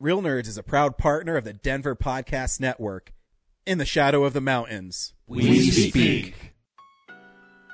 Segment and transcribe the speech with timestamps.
[0.00, 3.12] Real Nerds is a proud partner of the Denver Podcast Network.
[3.66, 5.12] In the shadow of the mountains.
[5.26, 6.54] We speak.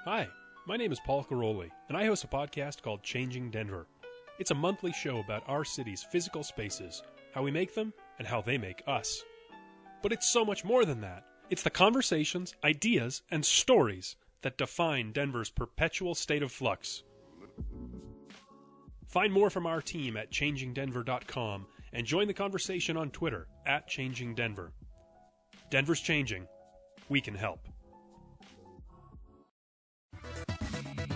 [0.07, 0.29] Hi,
[0.67, 3.87] my name is Paul Karolyi, and I host a podcast called Changing Denver.
[4.39, 7.03] It's a monthly show about our city's physical spaces,
[7.34, 9.22] how we make them, and how they make us.
[10.02, 11.27] But it's so much more than that.
[11.50, 17.02] It's the conversations, ideas, and stories that define Denver's perpetual state of flux.
[19.09, 24.35] Find more from our team at changingdenver.com and join the conversation on Twitter at Changing
[24.35, 24.73] Denver.
[25.71, 26.47] Denver's changing.
[27.09, 27.61] We can help.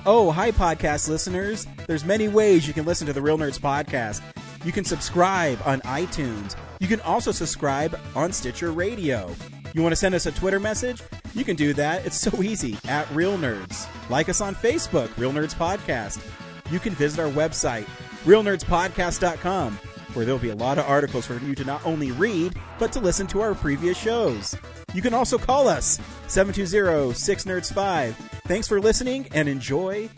[0.07, 1.67] Oh, hi, podcast listeners.
[1.87, 4.23] There's many ways you can listen to the Real Nerds podcast.
[4.65, 6.57] You can subscribe on iTunes.
[6.81, 9.35] You can also subscribe on Stitcher Radio.
[9.75, 11.03] You want to send us a Twitter message?
[11.35, 12.07] You can do that.
[12.07, 13.87] It's so easy at Real Nerds.
[14.09, 16.25] Like us on Facebook, Real Nerds Podcast.
[16.71, 17.87] You can visit our website,
[18.25, 19.79] realnerdspodcast.com,
[20.15, 23.01] where there'll be a lot of articles for you to not only read, but to
[23.01, 24.57] listen to our previous shows.
[24.95, 28.13] You can also call us 720-6nerds5.
[28.47, 30.09] Thanks for listening and enjoy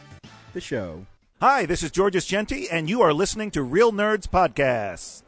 [0.52, 1.06] the show.
[1.40, 5.22] Hi, this is Georges Genti, and you are listening to Real Nerds Podcasts.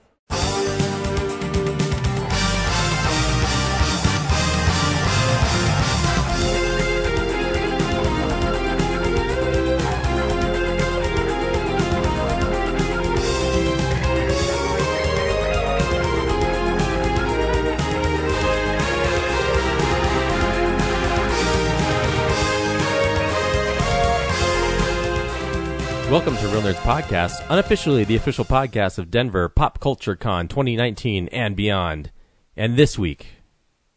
[26.13, 31.29] Welcome to Real Nerds Podcast, unofficially the official podcast of Denver Pop Culture Con 2019
[31.29, 32.11] and beyond.
[32.55, 33.29] And this week,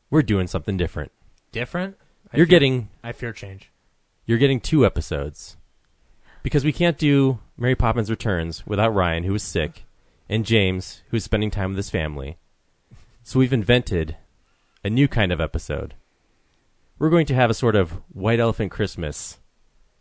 [0.09, 1.11] we're doing something different.
[1.51, 1.97] different.
[2.31, 3.69] I You're fear- getting I fear change.
[4.25, 5.57] you're getting two episodes
[6.41, 9.83] because we can't do Mary Poppins Returns without Ryan, who is sick,
[10.29, 12.37] and James, who is spending time with his family.
[13.23, 14.15] So we've invented
[14.85, 15.95] a new kind of episode.
[16.97, 19.39] We're going to have a sort of White Elephant Christmas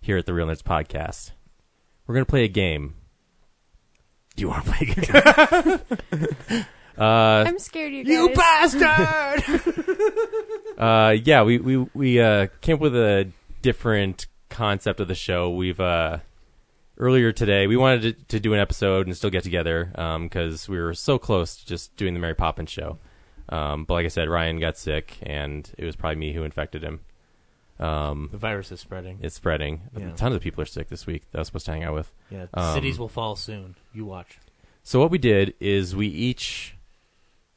[0.01, 1.33] here at the Real Nerds Podcast.
[2.07, 2.95] We're going to play a game.
[4.37, 5.79] Do you want to play a
[6.51, 6.65] game?
[6.99, 8.75] uh, I'm scared you guys.
[8.75, 9.75] bastard!
[10.77, 13.31] Uh, yeah, we we we uh, came up with a
[13.63, 15.51] different concept of the show.
[15.51, 16.19] We've uh,
[16.99, 19.91] earlier today we wanted to, to do an episode and still get together
[20.25, 22.99] because we were so close to just doing the Mary Poppins show.
[23.51, 26.83] Um, but like I said, Ryan got sick, and it was probably me who infected
[26.83, 27.01] him.
[27.81, 29.19] Um, the virus is spreading.
[29.23, 29.83] it's spreading.
[29.97, 30.11] Yeah.
[30.11, 31.95] A ton of people are sick this week that I was supposed to hang out
[31.95, 32.13] with.
[32.31, 33.75] yeah, um, cities will fall soon.
[33.93, 34.39] You watch.
[34.83, 36.77] So what we did is we each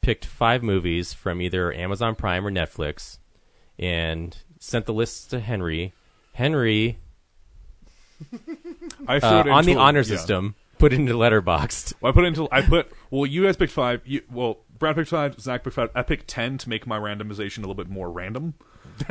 [0.00, 3.18] picked five movies from either Amazon Prime or Netflix,
[3.78, 5.92] and sent the lists to Henry.
[6.32, 6.98] Henry
[9.06, 10.04] I threw uh, it on the into- honor yeah.
[10.04, 11.94] system put it into Letterboxd.
[12.00, 12.48] Well, I put it into.
[12.50, 12.90] I put.
[13.10, 14.00] Well, you guys picked five.
[14.04, 15.38] You, well, Brad picked five.
[15.40, 15.90] Zach picked five.
[15.94, 18.54] I picked ten to make my randomization a little bit more random.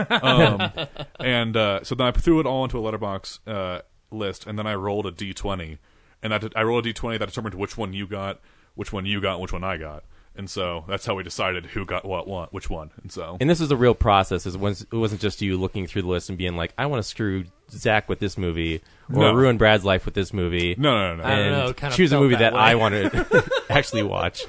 [0.10, 0.72] Um,
[1.20, 3.80] and uh, so then I threw it all into a letterbox uh,
[4.12, 5.78] list, and then I rolled a d twenty,
[6.22, 8.40] and that I rolled a d twenty that determined which one you got,
[8.76, 10.04] which one you got, and which one I got.
[10.36, 12.92] And so that's how we decided who got what, what which one.
[13.02, 14.46] And so And this is a real process.
[14.46, 17.00] It wasn't, it wasn't just you looking through the list and being like, I want
[17.02, 19.34] to screw Zach with this movie or No.
[19.34, 20.76] ruin Brad's life with this movie.
[20.78, 21.28] no, no, no, no.
[21.28, 21.40] I don't
[21.74, 22.60] and know, choose a movie that that.
[22.60, 24.46] I want to actually watch.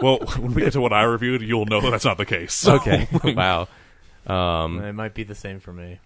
[0.00, 2.54] well, when we get to what I reviewed, you'll know that that's not the case.
[2.54, 3.08] So, Okay.
[3.34, 3.66] wow.
[4.26, 6.00] Um, it might be the same for me.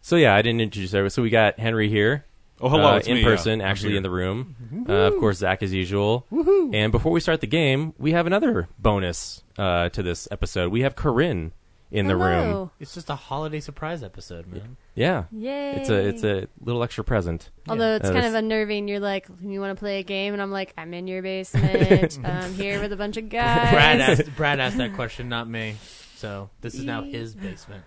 [0.00, 1.10] so yeah, I didn't introduce everyone.
[1.10, 2.24] So we got Henry here.
[2.58, 4.56] Oh, hello, uh, it's in me, person, I'm actually in the room.
[4.88, 6.24] Uh, of course, Zach as usual.
[6.72, 10.72] And before we start the game, we have another bonus uh, to this episode.
[10.72, 11.52] We have Corinne
[11.90, 12.70] in the room.
[12.80, 14.78] It's just a holiday surprise episode, man.
[14.94, 15.72] Yeah, Yay.
[15.72, 17.50] it's a it's a little extra present.
[17.68, 18.88] Although it's Uh, kind this- of unnerving.
[18.88, 20.32] You're like, you want to play a game?
[20.32, 22.18] And I'm like, I'm in your basement.
[22.24, 23.70] I'm here with a bunch of guys.
[23.70, 24.34] Brad asked.
[24.34, 25.76] Brad asked that question, not me.
[26.16, 27.84] So this is now his basement.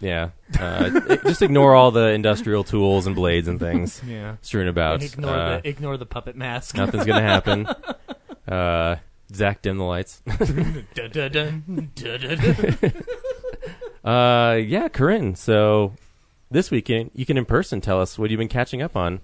[0.00, 4.36] Yeah, uh, it- just ignore all the industrial tools and blades and things Yeah.
[4.42, 5.02] strewn about.
[5.02, 6.76] Ignore Uh, the ignore the puppet mask.
[6.76, 7.66] nothing's gonna happen.
[8.48, 8.96] Uh,
[9.32, 10.22] Zach, dim the lights.
[10.26, 12.20] Dun, dun, dun, dun, dun,
[12.80, 12.92] dun.
[14.04, 15.36] Uh, yeah, Corinne.
[15.36, 15.92] So
[16.50, 19.20] this weekend, you can in person tell us what you've been catching up on.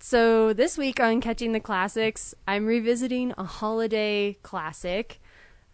[0.00, 5.20] So this week on Catching the Classics, I'm revisiting a holiday classic,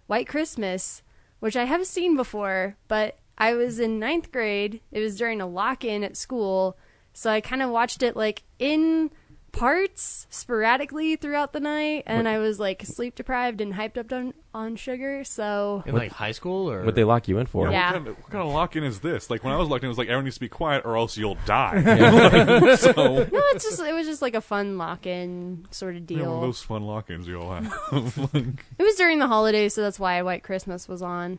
[0.08, 1.02] White Christmas,
[1.40, 4.80] which I have seen before, but I was in ninth grade.
[4.92, 6.76] It was during a lock in at school,
[7.12, 9.10] so I kind of watched it like in
[9.52, 14.34] parts sporadically throughout the night, and I was like sleep deprived and hyped up on
[14.52, 15.22] on sugar.
[15.24, 17.70] So In like high school or What they lock you in for?
[17.70, 17.86] Yeah.
[17.86, 19.30] What kind, of, what kind of lock in is this?
[19.30, 20.96] Like when I was locked in, it was like everyone needs to be quiet or
[20.96, 21.82] else you'll die.
[22.76, 26.18] so no, it's just it was just like a fun lock in sort of yeah,
[26.18, 26.40] one of deal.
[26.40, 28.18] those fun lock-ins you all have.
[28.34, 31.38] like, It was during the holidays, so that's why White Christmas was on.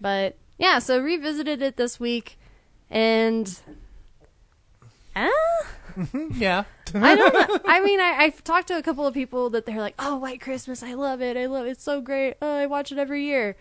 [0.00, 2.38] But yeah, so revisited it this week,
[2.90, 3.60] and
[5.16, 5.30] ah,
[6.34, 6.64] yeah.
[6.94, 7.58] I don't know.
[7.66, 10.40] I mean, I, I've talked to a couple of people that they're like, "Oh, White
[10.40, 11.36] Christmas, I love it.
[11.36, 11.70] I love it.
[11.70, 12.34] It's so great.
[12.42, 13.56] Oh, I watch it every year."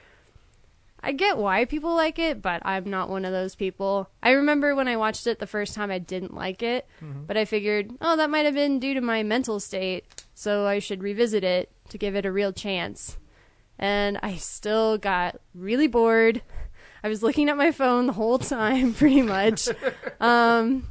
[1.02, 4.10] I get why people like it, but I'm not one of those people.
[4.22, 6.86] I remember when I watched it the first time, I didn't like it,
[7.26, 10.80] but I figured, oh, that might have been due to my mental state, so I
[10.80, 13.18] should revisit it to give it a real chance.
[13.78, 16.42] And I still got really bored.
[17.04, 19.70] I was looking at my phone the whole time, pretty much.
[20.20, 20.86] um,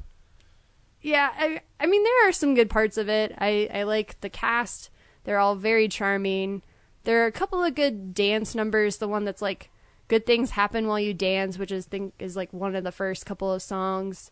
[1.09, 3.35] yeah, I, I mean, there are some good parts of it.
[3.39, 4.91] I, I like the cast.
[5.25, 6.63] They're all very charming.
[7.05, 8.99] There are a couple of good dance numbers.
[8.99, 9.71] The one that's like
[10.09, 13.27] "Good Things Happen While You Dance," which is think is like one of the first
[13.27, 14.31] couple of songs.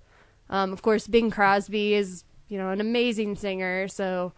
[0.50, 4.32] Um, of course, Bing Crosby is you know an amazing singer, so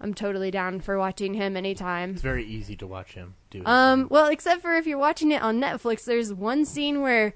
[0.00, 2.10] I'm totally down for watching him anytime.
[2.10, 3.66] It's very easy to watch him do it.
[3.66, 7.34] Um, well, except for if you're watching it on Netflix, there's one scene where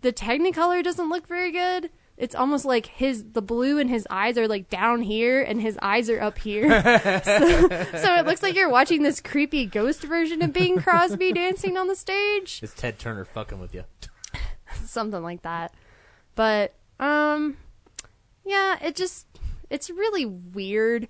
[0.00, 1.90] the Technicolor doesn't look very good.
[2.16, 5.76] It's almost like his the blue in his eyes are like down here and his
[5.82, 6.68] eyes are up here.
[7.24, 7.68] so,
[7.98, 11.88] so it looks like you're watching this creepy ghost version of Bing Crosby dancing on
[11.88, 12.60] the stage.
[12.62, 13.84] It's Ted Turner fucking with you.
[14.84, 15.74] Something like that.
[16.36, 17.56] But um
[18.44, 19.26] yeah, it just
[19.68, 21.08] it's really weird.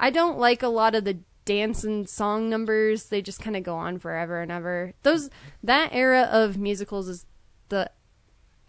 [0.00, 3.04] I don't like a lot of the dance and song numbers.
[3.06, 4.94] They just kind of go on forever and ever.
[5.04, 5.30] Those
[5.62, 7.26] that era of musicals is
[7.68, 7.90] the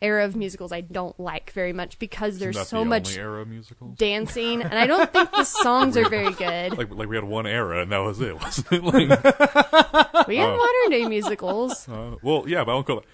[0.03, 3.17] era of musicals I don't like very much because there's Isn't that so the much
[3.17, 3.97] era of musicals.
[3.97, 6.77] dancing and I don't think the songs are very good.
[6.77, 8.83] Like, like we had one era and that was it, wasn't it?
[8.83, 11.87] Like, We have modern day musicals.
[11.89, 13.05] uh, well, yeah, but I don't call it.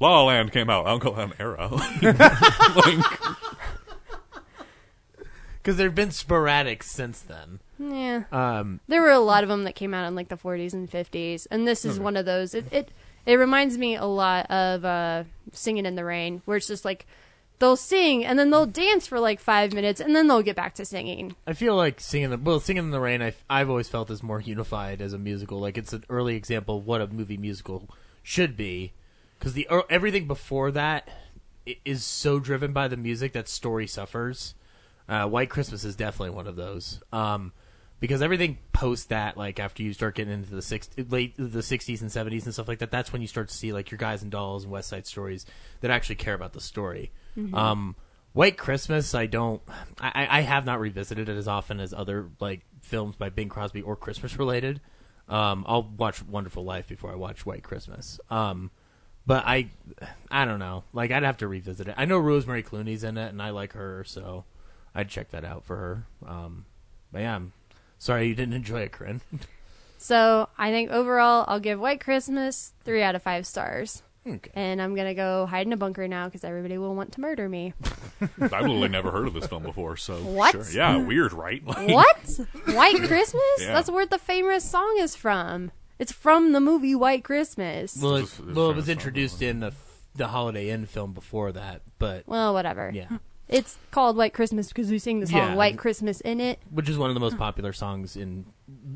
[0.00, 0.86] La La Land came out.
[0.86, 1.68] I don't call that an era.
[1.70, 3.04] like,
[5.62, 7.60] Because they've been sporadic since then.
[7.78, 8.24] Yeah.
[8.32, 10.90] Um, There were a lot of them that came out in like the 40s and
[10.90, 12.54] 50s, and this is one of those.
[12.54, 12.88] It it
[13.26, 17.06] it reminds me a lot of uh, "Singing in the Rain," where it's just like
[17.58, 20.74] they'll sing and then they'll dance for like five minutes, and then they'll get back
[20.74, 21.36] to singing.
[21.46, 23.22] I feel like singing the well, singing in the rain.
[23.22, 25.60] I, I've always felt is more unified as a musical.
[25.60, 27.88] Like it's an early example of what a movie musical
[28.22, 28.92] should be,
[29.38, 31.08] because the er, everything before that
[31.84, 34.54] is so driven by the music that story suffers.
[35.08, 37.00] Uh, White Christmas is definitely one of those.
[37.12, 37.52] Um,
[38.00, 42.02] because everything post that, like after you start getting into the six, late the sixties
[42.02, 44.22] and seventies and stuff like that, that's when you start to see like your guys
[44.22, 45.46] and dolls and West Side Stories
[45.82, 47.12] that actually care about the story.
[47.54, 47.96] Um,
[48.32, 49.60] White Christmas, I don't,
[50.00, 53.82] I, I have not revisited it as often as other like films by Bing Crosby
[53.82, 54.80] or Christmas related.
[55.28, 58.18] Um, I'll watch Wonderful Life before I watch White Christmas.
[58.30, 58.70] Um,
[59.26, 59.70] but I,
[60.30, 60.84] I don't know.
[60.92, 61.94] Like I'd have to revisit it.
[61.96, 64.44] I know Rosemary Clooney's in it, and I like her, so
[64.94, 66.06] I'd check that out for her.
[66.26, 66.64] Um,
[67.12, 67.52] but yeah, I'm
[68.00, 69.20] sorry you didn't enjoy it, Corinne.
[70.02, 74.02] So I think overall, I'll give White Christmas three out of five stars.
[74.26, 74.50] okay.
[74.54, 77.50] And I'm gonna go hide in a bunker now because everybody will want to murder
[77.50, 77.74] me.
[78.40, 80.52] I've literally never heard of this film before, so What?
[80.52, 80.64] Sure.
[80.72, 81.62] Yeah, weird, right?
[81.66, 82.40] Like, What?
[82.68, 83.42] White Christmas?
[83.58, 83.74] Yeah.
[83.74, 85.70] That's where the famous song is from.
[85.98, 87.98] It's from the movie White Christmas.
[88.00, 89.74] Well, it, This is- this well, it is was kinda introduced in the
[90.14, 92.90] the Holiday Inn film before that, but Well, whatever.
[92.92, 93.18] yeah,
[93.50, 95.54] It's called White Christmas because we sing the song Yeah.
[95.56, 96.60] White Christmas in it.
[96.70, 98.46] which is one of the most popular songs in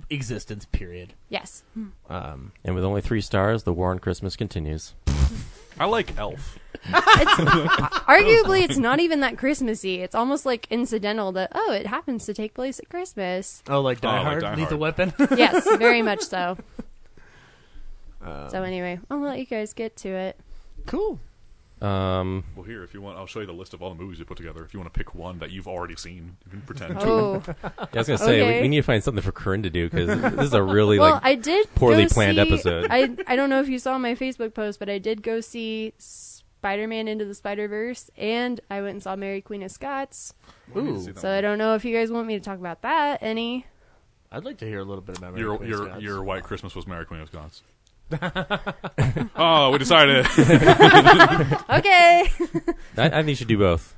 [0.08, 0.64] existence.
[0.64, 1.14] Period.
[1.28, 1.64] Yes.
[2.08, 4.94] Um, And with only three stars, the war on Christmas continues.
[5.80, 6.56] I like Elf.
[6.84, 9.96] Arguably, it's not even that Christmassy.
[10.02, 13.62] It's almost like incidental that, oh, it happens to take place at Christmas.
[13.68, 14.80] oh, like Die Oh, like Hard, Die Lethal Hard.
[14.98, 15.12] Weapon.
[15.36, 16.56] yes, very much so.
[18.22, 20.38] so, anyway, I'll let you guys get to it.
[20.86, 21.18] cool.
[21.84, 24.18] Um, Well, here, if you want, I'll show you the list of all the movies
[24.18, 24.64] we put together.
[24.64, 27.06] If you want to pick one that you've already seen, you can pretend to.
[27.06, 28.56] Oh, yeah, I was gonna say Okay.
[28.56, 30.98] we, we need to find something for Corinne to do because this is a really
[30.98, 32.86] well, like I did poorly planned see- episode.
[32.90, 35.92] I I don't know if you saw my Facebook post, but I did go see
[35.98, 40.32] Spider-Man into the Spider-Verse, and I went and saw Mary Queen of Scots.
[40.72, 41.14] We need to Ooh.
[41.16, 41.30] So.
[41.30, 43.66] I don't know if you guys want me to talk about that any.
[44.32, 46.02] I'd like to hear a little bit about Mary Your Queen of your Scots.
[46.02, 47.62] your White Christmas was Mary Queen of Scots.
[49.36, 50.26] oh, we decided.
[51.70, 52.30] Okay.
[52.96, 53.94] I, I think you should do both.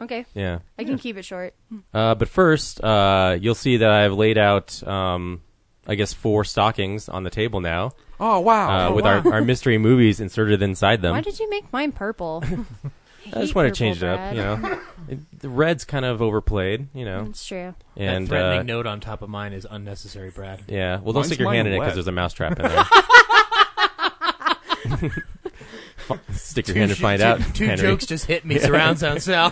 [0.00, 0.60] okay, Yeah.
[0.78, 1.54] I can keep it short.
[1.92, 5.42] Uh, but first, uh, you'll see that I've laid out, um,
[5.86, 8.90] I guess, four stockings on the table now, Oh wow!
[8.90, 11.12] uh, with our, our mystery movies inserted inside them.
[11.12, 12.42] Why did you make mine purple?
[13.26, 14.18] I just want to change it up.
[14.18, 14.36] bread.
[14.36, 16.88] You know, It- the red's kind of overplayed.
[16.94, 17.74] You know, It's true.
[17.96, 20.62] and that threatening uh, note on top of mine is unnecessary, Brad.
[20.68, 20.94] yeah.
[20.96, 21.86] Well, don't Mine's stick your mine hand in it wet.
[21.86, 22.84] because there's a mousetrap in there.
[26.32, 27.40] stick your hand and find two, out.
[27.54, 27.86] Two Henry.
[27.88, 28.58] jokes just hit me.
[28.58, 29.50] Surround sound now.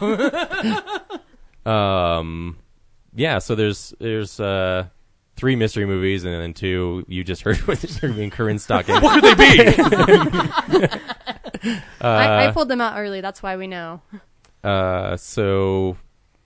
[1.64, 2.58] Um,
[3.14, 3.38] yeah.
[3.38, 4.87] So there's there's uh
[5.37, 8.97] three mystery movies and then two you just heard with me and Corinne Stocking.
[8.97, 10.88] What could they be?
[12.00, 13.21] I, I pulled them out early.
[13.21, 14.00] That's why we know.
[14.64, 15.97] Uh, so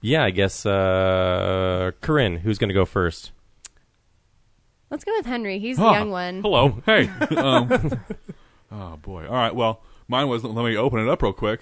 [0.03, 3.33] yeah, I guess uh, Corinne, who's gonna go first?
[4.91, 5.61] Let's go with Henry.
[5.61, 6.43] He's the young one.
[6.43, 6.83] Hello.
[6.85, 7.09] Hey.
[7.37, 8.01] Um,
[8.73, 9.27] oh boy.
[9.27, 9.55] All right.
[9.55, 10.43] Well, mine was.
[10.43, 11.61] Let me open it up real quick.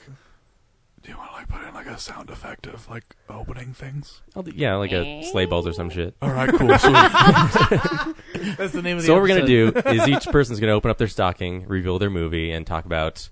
[1.03, 4.21] Do you want to like put in like a sound effect of like opening things?
[4.37, 6.15] I'll do, yeah, like a sleigh bells or some shit.
[6.21, 6.49] All right.
[6.53, 6.69] Cool.
[8.57, 10.91] That's the name of the So what we're gonna do is each person's gonna open
[10.91, 13.29] up their stocking, reveal their movie, and talk about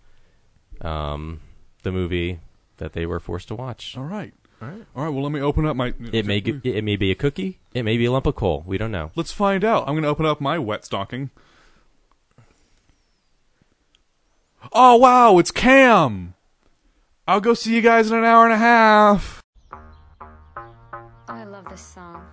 [0.80, 1.40] um,
[1.82, 2.40] the movie
[2.78, 3.96] that they were forced to watch.
[3.96, 4.32] All right.
[4.62, 4.86] All right.
[4.94, 5.10] All right.
[5.10, 5.92] Well, let me open up my.
[6.12, 8.62] It may g- it may be a cookie, it may be a lump of coal.
[8.66, 9.10] We don't know.
[9.16, 9.82] Let's find out.
[9.88, 11.30] I'm going to open up my wet stocking.
[14.72, 16.34] Oh wow, it's Cam.
[17.28, 19.42] I'll go see you guys in an hour and a half.
[21.28, 22.24] I love this song.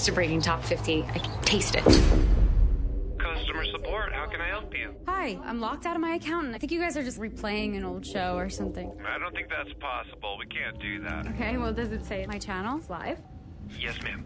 [0.00, 1.02] Close to breaking top 50.
[1.02, 1.84] I can taste it.
[1.84, 4.94] Customer support, how can I help you?
[5.06, 7.76] Hi, I'm locked out of my account, and I think you guys are just replaying
[7.76, 8.90] an old show or something.
[9.06, 10.38] I don't think that's possible.
[10.38, 11.26] We can't do that.
[11.34, 13.18] Okay, well, does it say my channel's live?
[13.78, 14.24] Yes, ma'am.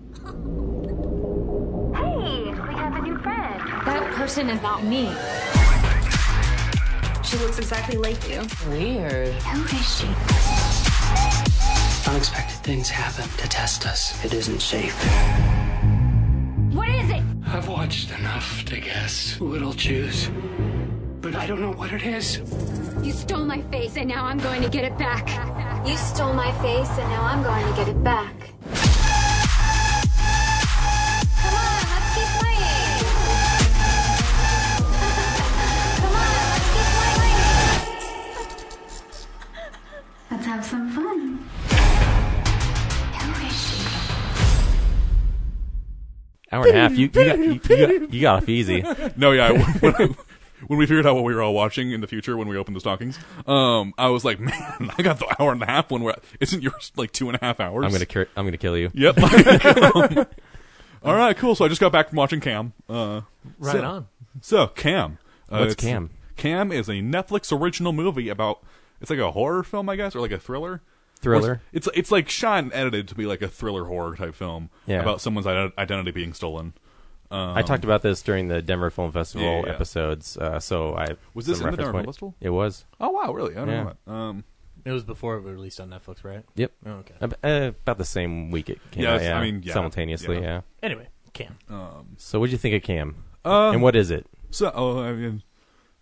[1.96, 3.60] Hey, we have a new friend.
[3.84, 5.12] That person is not me.
[7.24, 8.42] She looks exactly like you.
[8.68, 9.32] Weird.
[9.32, 10.06] Who is she?
[12.08, 14.24] Unexpected things happen to test us.
[14.24, 14.94] It isn't safe.
[16.94, 17.22] What is it?
[17.48, 20.30] I've watched enough to guess who it'll choose.
[21.20, 22.38] But I don't know what it is.
[23.02, 25.26] You stole my face, and now I'm going to get it back.
[25.84, 28.32] You stole my face, and now I'm going to get it back.
[31.42, 32.62] Come on, let's keep playing.
[35.98, 37.42] Come on, let's keep playing.
[40.30, 41.44] Let's have some fun.
[46.54, 46.92] Hour and a half.
[46.92, 48.84] You you got you, you got, you got off easy.
[49.16, 49.52] No, yeah.
[49.80, 50.16] When,
[50.68, 52.74] when we figured out what we were all watching in the future when we opened
[52.74, 56.02] the stockings, um, I was like, man, I got the hour and a half when
[56.02, 56.14] we're.
[56.40, 57.84] Isn't yours like two and a half hours?
[57.84, 58.90] I'm gonna cur- I'm gonna kill you.
[58.94, 59.18] Yep.
[61.02, 61.54] all right, cool.
[61.54, 62.72] So I just got back from watching Cam.
[62.88, 63.22] Uh,
[63.58, 64.06] Right so, on.
[64.40, 65.18] So Cam.
[65.50, 66.10] Uh, What's it's- Cam?
[66.36, 68.62] Cam is a Netflix original movie about.
[69.00, 70.80] It's like a horror film, I guess, or like a thriller.
[71.24, 71.60] Thriller.
[71.72, 75.00] It's it's like shot and edited to be like a thriller horror type film Yeah.
[75.02, 76.74] about someone's ident- identity being stolen.
[77.30, 79.72] Um, I talked about this during the Denver Film Festival Yeah, yeah.
[79.72, 80.36] episodes.
[80.36, 82.04] Uh, so I Was this some in the reference Denver point.
[82.04, 82.34] Film Festival?
[82.40, 82.84] It was.
[83.00, 83.52] Oh wow, really?
[83.56, 83.82] I don't Yeah.
[83.84, 84.12] know that.
[84.12, 84.44] Um,
[84.84, 86.44] It was before it was released on Netflix, right?
[86.56, 86.72] Yep.
[86.86, 87.14] Oh, okay.
[87.22, 89.16] Ab- uh, about the same week it came Yeah, out.
[89.16, 90.36] it's- Yeah, I mean, yeah, simultaneously.
[90.36, 90.42] yeah.
[90.42, 90.60] Yeah.
[90.82, 91.56] Anyway, Cam.
[91.70, 93.24] um, So what do you think of Cam?
[93.44, 94.26] uh, and what is it?
[94.50, 95.42] So, oh, I mean,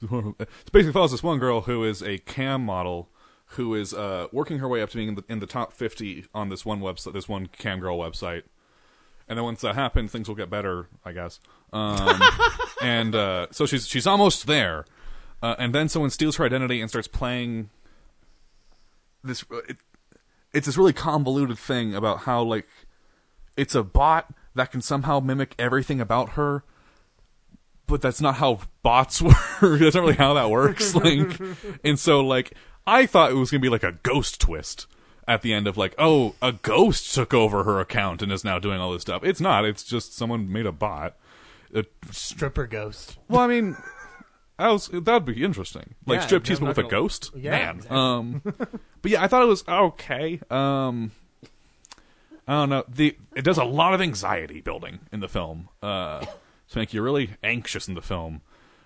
[0.41, 3.09] it basically follows this one girl who is a cam model
[3.52, 6.26] who is uh, working her way up to being in the, in the top 50
[6.35, 8.42] on this one website, this one cam girl website.
[9.28, 11.40] And then once that happens, things will get better, I guess.
[11.73, 12.21] Um,
[12.82, 14.85] and uh, so she's she's almost there.
[15.42, 17.71] Uh, and then someone steals her identity and starts playing
[19.25, 19.44] this.
[19.50, 19.76] uh, It,
[20.52, 22.68] it's this really convoluted thing about how like
[23.56, 26.62] it's a bot that can somehow mimic everything about her
[27.87, 29.35] but that's not how bots work.
[29.61, 30.94] that's not really how that works.
[31.02, 31.40] Like,
[31.85, 32.54] and so like
[32.87, 34.87] I thought it was gonna be like a ghost twist
[35.29, 38.59] at the end of like, oh, a ghost took over her account and is now
[38.59, 39.23] doing all this stuff.
[39.25, 39.65] It's not.
[39.65, 41.17] It's just someone made a bot.
[41.75, 43.19] A Stripper ghost.
[43.29, 43.77] well, I mean,
[44.59, 45.95] that was that'd be interesting.
[46.07, 47.31] Like Yeah, striptease, but with a ghost.
[47.35, 47.99] Yeah, Man, exactly.
[47.99, 48.43] um,
[49.03, 50.41] but yeah, I thought it was okay.
[50.51, 51.12] Um,
[52.47, 52.85] I don't know.
[52.89, 56.21] The it does a lot of anxiety building in the film uh,
[56.71, 58.43] to make you really anxious in the film.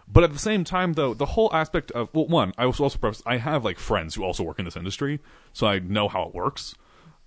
[0.09, 2.99] But at the same time, though, the whole aspect of well, one, I was also
[2.99, 5.21] preface, I have like friends who also work in this industry,
[5.53, 6.75] so I know how it works.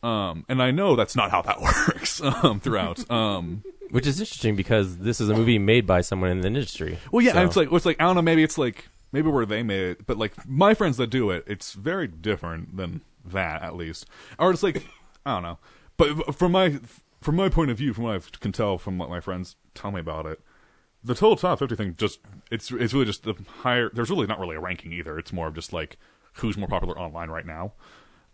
[0.01, 3.09] Um, and I know that's not how that works um, throughout.
[3.11, 6.97] Um, Which is interesting because this is a movie made by someone in the industry.
[7.11, 8.21] well, yeah, So- it's like it's like I don't know.
[8.21, 11.43] Maybe it's like maybe where they made it, but like my friends that do it,
[11.47, 14.05] it's very different than that at least.
[14.37, 14.85] Or it's like
[15.25, 15.57] I don't know.
[15.97, 16.79] But from my
[17.19, 19.91] from my point of view, from what I can tell from what my friends tell
[19.91, 20.39] me about it,
[21.03, 22.19] the total top fifty thing just
[22.51, 23.89] it's it's really just the higher.
[23.93, 25.17] There's really not really a ranking either.
[25.19, 25.97] It's more of just like
[26.33, 27.73] who's more popular online right now.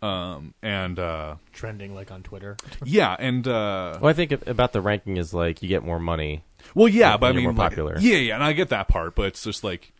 [0.01, 2.57] Um and uh Trending like on Twitter.
[2.86, 6.43] yeah and uh Well, I think about the ranking is like you get more money.
[6.74, 7.98] Well, yeah, when but I you're mean, more like- popular.
[8.00, 9.93] yeah, yeah, and I get that part, but it's just like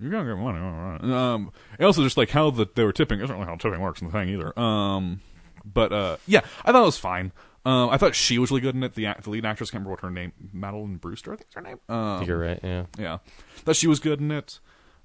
[0.00, 0.58] you're gonna get money.
[0.58, 1.02] all right.
[1.04, 4.00] Um, and also just like how the, they were tipping isn't really how tipping works
[4.00, 4.56] in the thing either.
[4.58, 5.20] Um,
[5.64, 7.32] but uh, yeah, I thought it was fine.
[7.64, 8.94] Um, I thought she was really good in it.
[8.94, 11.54] The act, the lead actress, can't remember what her name, Madeline Brewster, I think is
[11.54, 11.78] her name.
[11.88, 12.60] Um, I think you're right.
[12.62, 12.84] Yeah.
[12.98, 13.18] yeah,
[13.56, 14.60] thought she was good in it.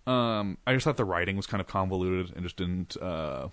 [0.05, 2.95] Um, I just thought the writing was kind of convoluted and just didn't.
[3.01, 3.49] Uh,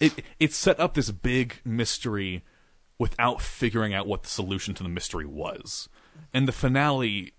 [0.00, 2.42] it it set up this big mystery
[2.98, 5.88] without figuring out what the solution to the mystery was,
[6.32, 7.34] and the finale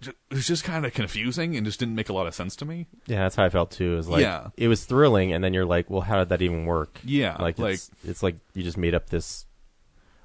[0.00, 2.64] ju- was just kind of confusing and just didn't make a lot of sense to
[2.64, 2.86] me.
[3.06, 3.96] Yeah, that's how I felt too.
[3.98, 4.48] Is like Yeah.
[4.56, 7.00] it was thrilling, and then you're like, well, how did that even work?
[7.04, 9.46] Yeah, like like- it's, it's like you just made up this.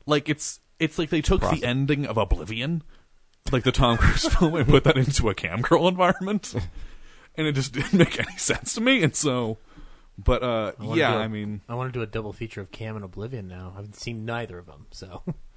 [0.06, 1.60] Like it's it's like they took Process.
[1.62, 2.84] the ending of Oblivion,
[3.51, 6.54] like the Tom Cruise film, and put that into a cam girl environment,
[7.36, 9.04] and it just didn't make any sense to me.
[9.04, 9.58] And so,
[10.18, 12.62] but uh, I yeah, do a- I mean, I want to do a double feature
[12.62, 13.72] of Cam and Oblivion now.
[13.74, 15.22] I haven't seen neither of them, so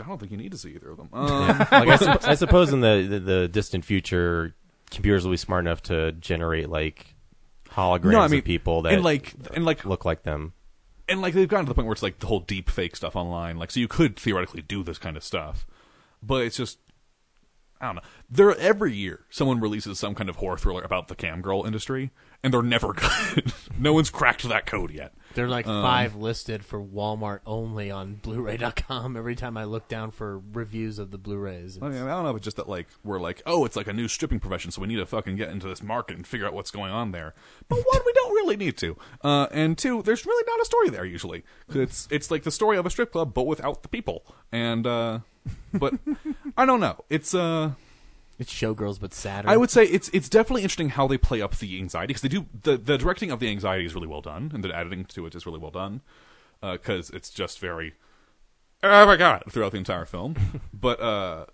[0.00, 1.08] I don't think you need to see either of them.
[1.12, 4.54] Um, like I, sup- I suppose in the, the the distant future,
[4.90, 7.14] computers will be smart enough to generate like
[7.68, 10.54] holograms No, I mean, of people that and like and like look like them.
[11.08, 13.14] and like they've gotten to the point where it's like the whole deep fake stuff
[13.14, 13.58] online.
[13.58, 15.66] Like, so you could theoretically do this kind of stuff,
[16.22, 16.78] but it's just
[17.80, 18.02] I don't know.
[18.30, 22.10] There every year someone releases some kind of horror thriller about the cam girl industry,
[22.42, 22.92] and they're never
[23.34, 23.52] good.
[23.78, 25.12] no one's cracked that code yet.
[25.34, 29.16] there are like Um, five listed for Walmart only on Blu-ray.com.
[29.16, 32.30] Every time I look down for reviews of the Blu-rays, I, mean, I don't know
[32.30, 34.82] if it's just that like we're like, oh, it's like a new stripping profession, so
[34.82, 37.34] we need to fucking get into this market and figure out what's going on there.
[37.68, 40.90] But one, we don't really need to, uh, and two, there's really not a story
[40.90, 41.44] there usually.
[41.70, 44.24] It's it's like the story of a strip club, but without the people.
[44.52, 45.20] And uh,
[45.72, 45.94] but
[46.56, 47.04] I don't know.
[47.08, 47.72] It's uh.
[48.38, 49.48] it's showgirls but sadder.
[49.48, 52.28] I would say it's it's definitely interesting how they play up the anxiety because they
[52.28, 55.26] do the the directing of the anxiety is really well done and the editing to
[55.26, 56.00] it is really well done
[56.60, 57.94] because it's just very
[58.82, 60.60] oh my god throughout the entire film.
[60.72, 61.46] but uh,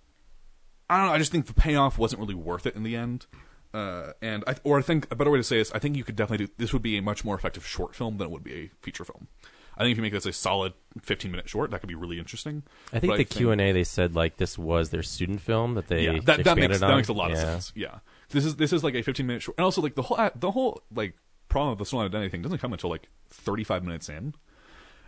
[0.88, 1.12] I don't know.
[1.12, 3.26] I just think the payoff wasn't really worth it in the end.
[3.74, 6.04] Uh, and I, or I think a better way to say this, I think you
[6.04, 8.44] could definitely do this would be a much more effective short film than it would
[8.44, 9.28] be a feature film.
[9.76, 12.18] I think if you make this a solid 15 minute short, that could be really
[12.18, 12.62] interesting.
[12.92, 15.74] I think But the Q and A they said like this was their student film
[15.74, 16.88] that they yeah, that, that makes on.
[16.88, 17.72] that makes a lot of sense.
[17.74, 17.98] Yeah,
[18.30, 20.50] this is this is like a 15 minute short, and also like the whole the
[20.50, 21.14] whole like
[21.48, 24.34] problem of the Stolen Identity thing doesn't come until like 35 minutes in,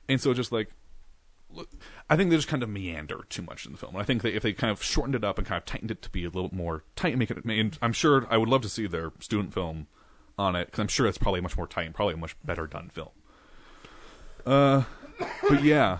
[0.09, 0.71] and so just like.
[2.11, 3.95] I think they just kind of meander too much in the film.
[3.95, 5.91] And I think that if they kind of shortened it up and kind of tightened
[5.91, 7.43] it to be a little more tight, make it.
[7.43, 9.87] And I'm sure I would love to see their student film
[10.39, 12.67] on it because I'm sure it's probably much more tight and probably a much better
[12.67, 13.09] done film.
[14.49, 14.83] Uh,
[15.49, 15.99] but yeah,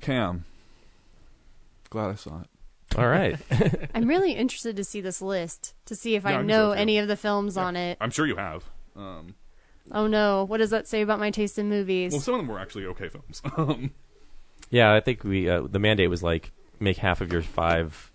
[0.00, 0.44] Cam.
[1.90, 2.46] Glad I saw it.
[2.96, 3.38] All right.
[3.94, 6.74] I'm really interested to see this list to see if Yeah, I I'm know sure
[6.76, 6.80] too.
[6.80, 7.64] any of the films Yeah.
[7.64, 7.98] on it.
[8.00, 8.64] I'm sure you have.
[8.96, 9.34] Um,
[9.92, 12.12] Oh no, what does that say about my taste in movies?
[12.12, 13.42] well, some of them were actually okay films.
[13.56, 13.90] Um,
[14.70, 18.10] yeah, I think we uh, the mandate was like make half of your five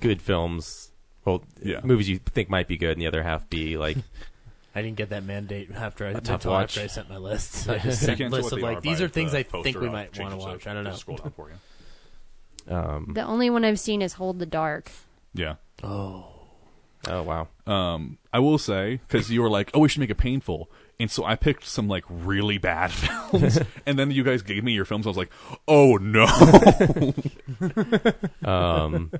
[0.00, 0.92] good films.
[1.24, 1.80] Well, Yeah.
[1.82, 3.96] movies you think might be good, and the other half be like
[4.74, 6.76] I didn't get that mandate after I A tough until watch.
[6.76, 7.52] after I sent my list.
[7.52, 9.88] So I just sent can't lists of like these are things the I think we
[9.88, 10.66] might want to watch.
[10.66, 10.94] I don't know.
[10.94, 12.74] Scroll down for you.
[12.74, 14.90] um, the only one I've seen is Hold the Dark.
[15.32, 15.56] Yeah.
[15.82, 16.26] Oh,
[17.08, 17.48] oh wow.
[17.72, 21.08] Um, I will say because you were like, "Oh, we should make it painful," and
[21.10, 24.84] so I picked some like really bad films, and then you guys gave me your
[24.84, 25.06] films.
[25.06, 25.30] I was like,
[25.68, 26.24] "Oh no!"
[28.44, 29.12] Um,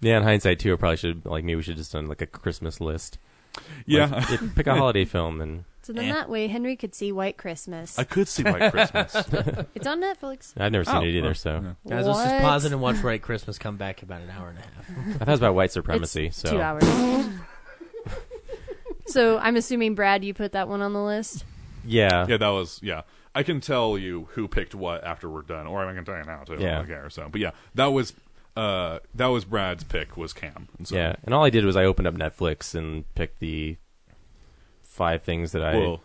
[0.00, 2.26] yeah, in hindsight too, I probably should like maybe we should just done like a
[2.26, 3.18] Christmas list.
[3.86, 6.12] Yeah, Like, it- pick a holiday film and So then Eh.
[6.12, 7.98] that way Henry could see White Christmas.
[7.98, 9.14] I could see White Christmas.
[9.74, 10.52] it's on Netflix.
[10.56, 11.22] I've never seen Oh, it either.
[11.28, 11.96] well, So yeah.
[11.96, 12.42] guys, let's just What?
[12.42, 13.58] pause it and watch White Christmas.
[13.58, 14.90] Come back about an hour and a half.
[14.98, 16.26] I thought it was about white supremacy.
[16.26, 16.82] It's so two hours.
[19.06, 21.44] so I'm assuming Brad, you put that one on the list.
[21.84, 23.02] yeah, yeah, that was yeah.
[23.34, 26.24] I can tell you who picked what after we're done, or I can tell you
[26.24, 26.56] now too.
[26.58, 26.76] Yeah.
[26.76, 27.10] I don't care.
[27.10, 28.14] So, but yeah, that was
[28.56, 30.68] uh that was Brad's pick was Cam.
[30.78, 31.16] And so, yeah.
[31.24, 33.76] And all I did was I opened up Netflix and picked the
[34.82, 35.76] five things that I.
[35.76, 36.00] Well,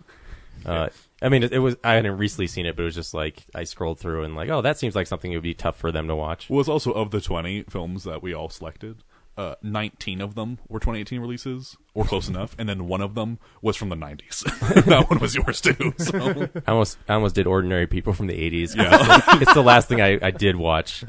[0.65, 0.89] uh,
[1.21, 3.45] I mean, it, it was I hadn't recently seen it, but it was just like
[3.55, 5.91] I scrolled through and like, oh, that seems like something it would be tough for
[5.91, 6.49] them to watch.
[6.49, 9.03] was also of the twenty films that we all selected.
[9.37, 13.39] uh, 19 of them were 2018 releases, or close enough, and then one of them
[13.61, 14.43] was from the 90s.
[14.85, 15.93] that one was yours too.
[15.97, 16.49] So.
[16.67, 18.75] I almost I almost did Ordinary People from the 80s.
[18.75, 18.89] Yeah.
[18.93, 21.03] It's the, it's the last thing I, I did watch.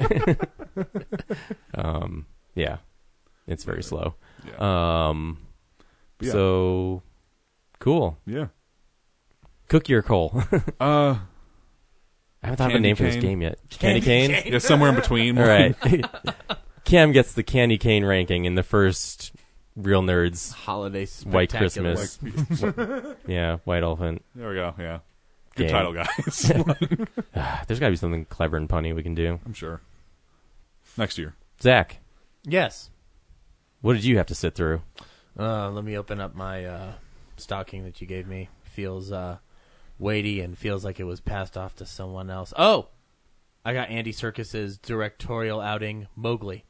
[1.75, 2.77] um, yeah.
[3.47, 4.15] It's very slow.
[4.47, 5.07] Yeah.
[5.09, 5.39] Um,
[6.19, 6.31] yeah.
[6.31, 7.03] so
[7.79, 8.17] cool.
[8.25, 8.47] Yeah.
[9.69, 10.43] Cookie or coal?
[10.79, 11.17] Uh,
[12.41, 13.21] I haven't thought of a Candy name for this cane.
[13.21, 13.57] game yet.
[13.69, 14.43] Candy, Candy cane?
[14.43, 14.53] cane.
[14.53, 15.37] Yeah, somewhere in between.
[15.37, 15.75] All right.
[16.83, 19.33] Cam gets the candy cane ranking in the first
[19.77, 21.95] Real Nerds Holiday White Spectacular.
[21.95, 23.15] Christmas.
[23.25, 24.25] yeah, White Elephant.
[24.35, 24.75] There we go.
[24.77, 24.99] Yeah.
[25.55, 25.71] Good game.
[25.71, 26.51] title, guys.
[27.67, 29.39] There's got to be something clever and punny we can do.
[29.45, 29.79] I'm sure.
[30.97, 31.35] Next year.
[31.61, 31.99] Zach,
[32.43, 32.89] Yes.
[33.81, 34.81] what did you have to sit through?
[35.37, 36.93] Uh, let me open up my uh,
[37.37, 38.49] stocking that you gave me.
[38.63, 39.37] Feels uh,
[39.97, 42.53] weighty and feels like it was passed off to someone else.
[42.57, 42.89] Oh,
[43.65, 46.65] I got Andy Serkis's directorial outing, Mowgli.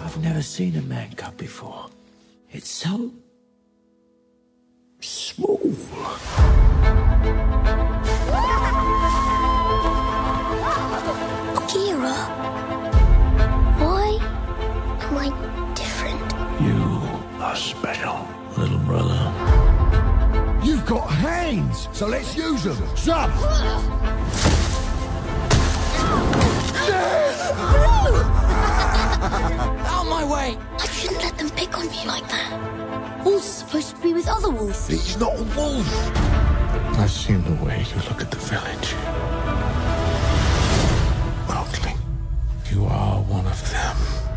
[0.00, 1.86] I've never seen a man cub before.
[2.50, 3.12] It's so
[5.00, 5.58] small.
[11.68, 12.18] Kira,
[13.78, 14.18] why
[15.00, 15.28] am I
[15.74, 16.20] different?
[16.60, 19.32] You are special, little brother.
[20.64, 22.76] You've got hands, so let's use them.
[22.96, 23.34] Jump!
[29.30, 30.56] Out my way!
[30.78, 33.24] I shouldn't let them pick on me like that.
[33.24, 34.86] Wolf's supposed to be with other wolves.
[34.88, 35.86] He's not a wolf.
[36.98, 38.94] I've seen the way you look at the village.
[41.48, 41.94] Mowgli,
[42.70, 44.27] you are one of them.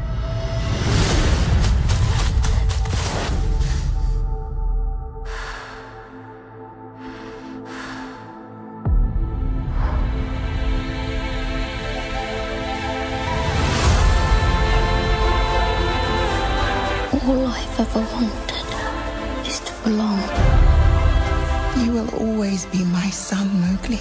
[23.12, 24.00] Son, Mowgli.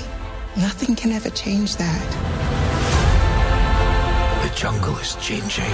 [0.57, 2.09] Nothing can ever change that.
[4.43, 5.71] The jungle is changing.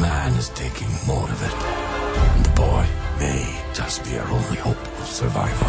[0.00, 1.54] Man is taking more of it.
[2.34, 2.86] And the boy
[3.18, 5.68] may just be our only hope of survival.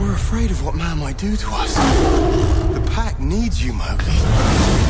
[0.00, 1.74] We're afraid of what man might do to us.
[2.74, 4.83] The pack needs you, Mowgli.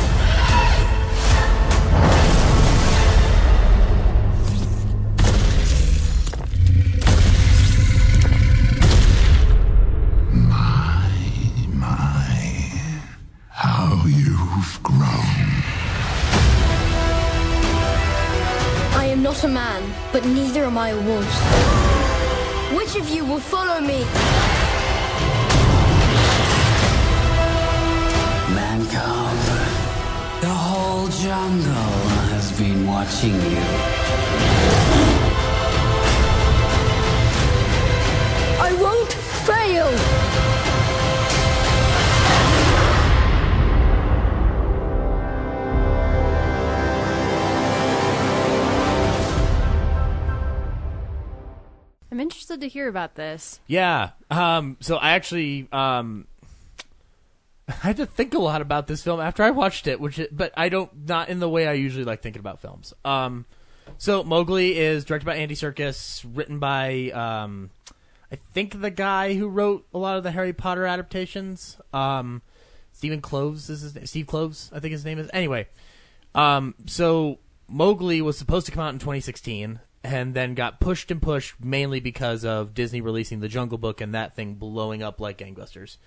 [14.07, 15.45] You've grown.
[18.93, 21.33] I am not a man, but neither am I a wolf.
[22.77, 24.03] Which of you will follow me?
[28.53, 31.99] Man cub, the whole jungle
[32.33, 33.65] has been watching you.
[38.67, 39.13] I won't
[39.45, 40.54] fail!
[52.15, 53.59] I'm interested to hear about this.
[53.67, 54.11] Yeah.
[54.31, 56.27] Um, so I actually um,
[57.67, 60.35] I had to think a lot about this film after I watched it, which it,
[60.35, 62.93] but I don't not in the way I usually like thinking about films.
[63.03, 63.45] Um,
[63.97, 67.69] so Mowgli is directed by Andy Serkis, written by um,
[68.31, 71.75] I think the guy who wrote a lot of the Harry Potter adaptations.
[71.93, 72.41] Um,
[72.93, 74.05] Stephen Kloves is his name.
[74.05, 75.29] Steve Kloves, I think his name is.
[75.33, 75.67] Anyway,
[76.33, 81.21] um, so Mowgli was supposed to come out in 2016 and then got pushed and
[81.21, 85.39] pushed mainly because of Disney releasing The Jungle Book and that thing blowing up like
[85.39, 85.97] gangbusters.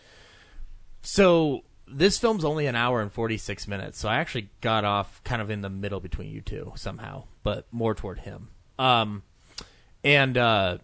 [1.02, 3.98] So this film's only an hour and 46 minutes.
[3.98, 7.66] So I actually got off kind of in the middle between you two somehow, but
[7.72, 8.50] more toward him.
[8.78, 9.24] Um,
[10.04, 10.78] and uh,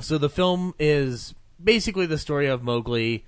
[0.00, 3.24] so the film is basically the story of Mowgli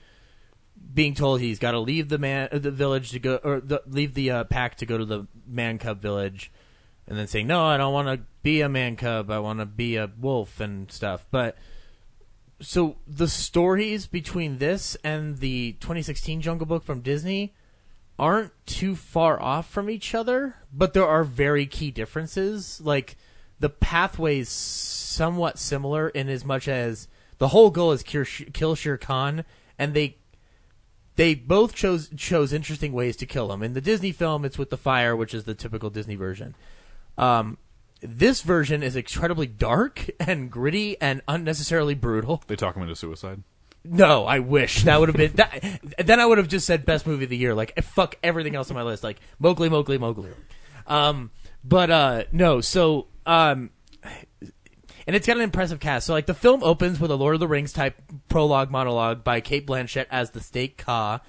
[0.92, 3.82] being told he's got to leave the man uh, the village to go or the,
[3.86, 6.50] leave the uh, pack to go to the man cub village
[7.10, 9.66] and then saying no i don't want to be a man cub i want to
[9.66, 11.58] be a wolf and stuff but
[12.62, 17.52] so the stories between this and the 2016 jungle book from disney
[18.18, 23.16] aren't too far off from each other but there are very key differences like
[23.60, 29.44] the pathways somewhat similar in as much as the whole goal is kill, Shere Khan,
[29.78, 30.16] and they
[31.16, 33.62] they both chose chose interesting ways to kill him.
[33.62, 36.54] In the Disney film, it's with the fire, which is the typical Disney version.
[37.20, 37.58] Um,
[38.00, 42.42] this version is incredibly dark and gritty and unnecessarily brutal.
[42.46, 43.42] They talk him into suicide.
[43.84, 45.80] No, I wish that would have been that.
[45.98, 47.54] Then I would have just said best movie of the year.
[47.54, 49.04] Like fuck everything else on my list.
[49.04, 50.30] Like Mowgli, Mowgli, Mowgli.
[50.86, 51.30] Um,
[51.64, 52.60] but uh, no.
[52.60, 53.70] So um,
[55.06, 56.06] and it's got an impressive cast.
[56.06, 59.40] So like the film opens with a Lord of the Rings type prologue monologue by
[59.40, 61.20] Cate Blanchett as the State Kaa,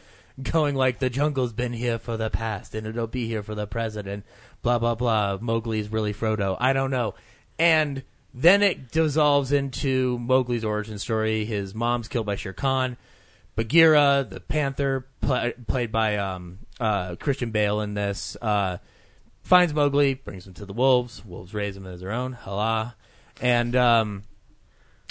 [0.44, 3.68] going like the jungle's been here for the past and it'll be here for the
[3.68, 4.24] present and
[4.62, 5.38] blah blah blah.
[5.40, 6.58] Mowgli's really Frodo.
[6.60, 7.16] I don't know.
[7.60, 11.46] And then it dissolves into Mowgli's origin story.
[11.46, 12.98] His mom's killed by Shere Khan.
[13.56, 18.78] Bagheera, the panther, pl- played by um, uh, Christian Bale in this, uh,
[19.44, 21.26] finds Mowgli, brings him to the wolves.
[21.26, 22.32] Wolves raise him as their own.
[22.32, 22.96] Hala.
[23.42, 24.24] And um,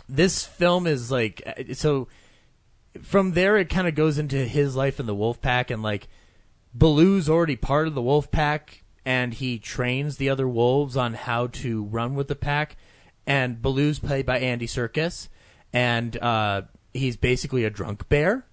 [0.08, 2.08] this film is like uh, so.
[3.02, 6.08] From there, it kind of goes into his life in the wolf pack, and like
[6.74, 11.48] Baloo's already part of the wolf pack, and he trains the other wolves on how
[11.48, 12.76] to run with the pack.
[13.26, 15.28] And Baloo's played by Andy Serkis,
[15.72, 18.44] and uh, he's basically a drunk bear,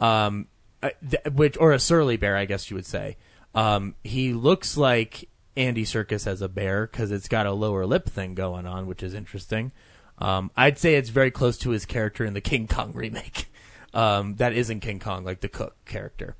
[0.00, 0.48] um,
[0.82, 0.90] uh,
[1.32, 3.16] which or a surly bear, I guess you would say.
[3.54, 8.08] Um, he looks like Andy Serkis as a bear because it's got a lower lip
[8.08, 9.72] thing going on, which is interesting.
[10.18, 13.46] Um, I'd say it's very close to his character in the King Kong remake.
[13.96, 16.36] Um, that isn't King Kong, like the Cook character.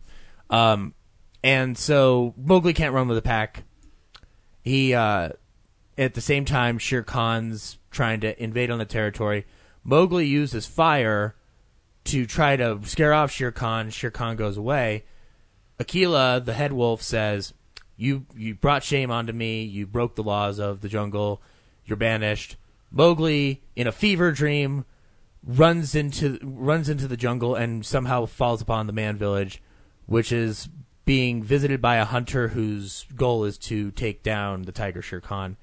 [0.51, 0.93] Um,
[1.43, 3.65] and so Mowgli can't run with the pack.
[4.63, 5.31] He, uh,
[5.97, 9.47] at the same time, Shere Khan's trying to invade on the territory.
[9.83, 11.35] Mowgli uses fire
[12.05, 13.89] to try to scare off Shere Khan.
[13.89, 15.05] Shere Khan goes away.
[15.79, 17.55] Akela, the head wolf, says,
[17.97, 19.63] "You you brought shame onto me.
[19.63, 21.41] You broke the laws of the jungle.
[21.87, 22.57] You're banished."
[22.91, 24.85] Mowgli, in a fever dream,
[25.47, 29.63] runs into runs into the jungle and somehow falls upon the man village,
[30.07, 30.69] which is
[31.05, 35.57] being visited by a hunter whose goal is to take down the tiger Shere Khan.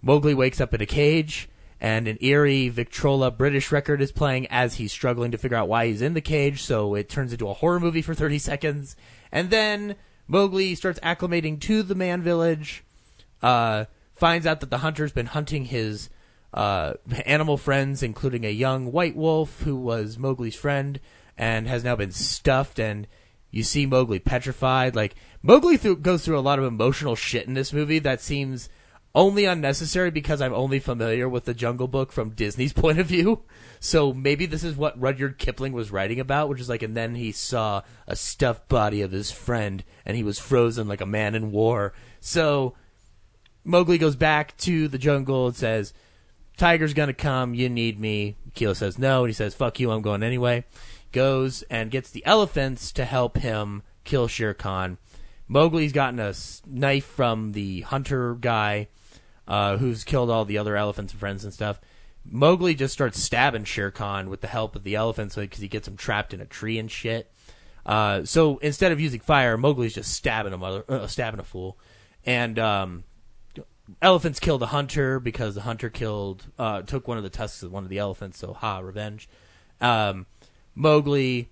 [0.00, 4.74] Mowgli wakes up in a cage, and an eerie Victrola British record is playing as
[4.74, 6.62] he's struggling to figure out why he's in the cage.
[6.62, 8.96] So it turns into a horror movie for 30 seconds,
[9.30, 12.82] and then Mowgli starts acclimating to the man village.
[13.42, 16.10] Uh, finds out that the hunter's been hunting his
[16.52, 21.00] uh, animal friends, including a young white wolf who was Mowgli's friend
[21.36, 22.78] and has now been stuffed.
[22.78, 23.06] And
[23.50, 24.94] you see Mowgli petrified.
[24.94, 28.68] Like Mowgli through, goes through a lot of emotional shit in this movie that seems
[29.14, 33.42] only unnecessary because I'm only familiar with the Jungle Book from Disney's point of view.
[33.80, 37.14] So maybe this is what Rudyard Kipling was writing about, which is like, and then
[37.14, 41.34] he saw a stuffed body of his friend, and he was frozen like a man
[41.34, 41.92] in war.
[42.20, 42.74] So
[43.64, 45.92] Mowgli goes back to the jungle and says,
[46.60, 47.54] Tiger's gonna come.
[47.54, 48.36] You need me.
[48.52, 49.90] Kilo says no, and he says, "Fuck you.
[49.90, 50.64] I'm going anyway."
[51.10, 54.98] Goes and gets the elephants to help him kill Shere Khan.
[55.48, 56.34] Mowgli's gotten a
[56.66, 58.88] knife from the hunter guy,
[59.48, 61.80] uh, who's killed all the other elephants and friends and stuff.
[62.26, 65.88] Mowgli just starts stabbing Shere Khan with the help of the elephants because he gets
[65.88, 67.32] him trapped in a tree and shit.
[67.86, 71.78] Uh, so instead of using fire, Mowgli's just stabbing a mother, uh, stabbing a fool,
[72.26, 73.04] and um,
[74.00, 77.72] elephants kill the hunter because the hunter killed uh, took one of the tusks of
[77.72, 78.38] one of the elephants.
[78.38, 79.28] So ha, revenge.
[79.80, 80.26] Um,
[80.74, 81.50] Mowgli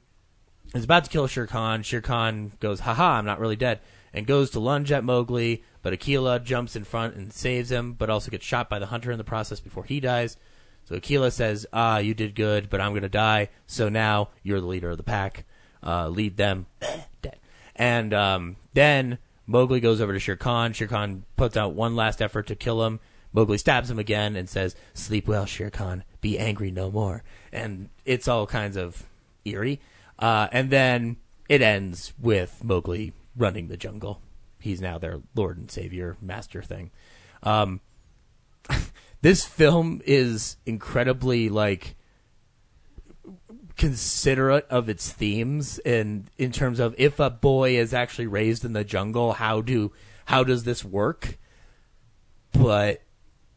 [0.75, 1.83] is about to kill Shere Khan.
[1.83, 3.81] Shere Khan goes, haha, I'm not really dead,
[4.13, 5.63] and goes to lunge at Mowgli.
[5.83, 9.11] But Akela jumps in front and saves him, but also gets shot by the hunter
[9.11, 10.37] in the process before he dies.
[10.85, 13.51] So Akela says, ah, you did good, but I'm going to die.
[13.67, 15.45] So now you're the leader of the pack.
[15.83, 16.67] Uh, lead them.
[17.23, 17.39] Dead.
[17.77, 19.19] And um, then
[19.51, 20.75] Mowgli goes over to Shere Khan.
[20.75, 23.01] Shere Khan puts out one last effort to kill him.
[23.33, 26.05] Mowgli stabs him again and says, "Sleep well, Shere Khan.
[26.21, 29.05] Be angry no more." And it's all kinds of
[29.47, 29.81] eerie.
[30.19, 31.17] Uh, and then
[31.49, 34.21] it ends with Mowgli running the jungle.
[34.61, 36.91] He's now their lord and savior, master thing.
[37.43, 37.81] Um,
[39.23, 41.97] this film is incredibly like
[43.79, 48.73] considerate of its themes and in terms of if a boy is actually raised in
[48.73, 49.93] the jungle how do
[50.27, 51.39] how does this work?
[52.53, 53.03] But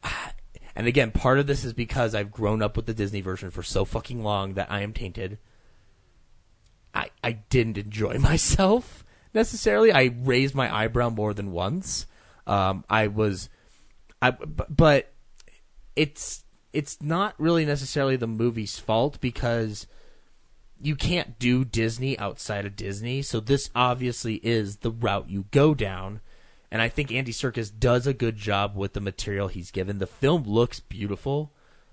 [0.75, 3.63] and again part of this is because I've grown up with the Disney version for
[3.63, 5.39] so fucking long that I am tainted.
[6.93, 9.03] I I didn't enjoy myself
[9.33, 9.91] necessarily.
[9.91, 12.05] I raised my eyebrow more than once.
[12.45, 13.49] Um I was
[14.21, 15.11] I but
[15.95, 19.87] it's it's not really necessarily the movie's fault because
[20.83, 23.21] you can't do Disney outside of Disney.
[23.21, 26.21] So this obviously is the route you go down.
[26.71, 29.99] And I think Andy Serkis does a good job with the material he's given.
[29.99, 31.51] The film looks beautiful.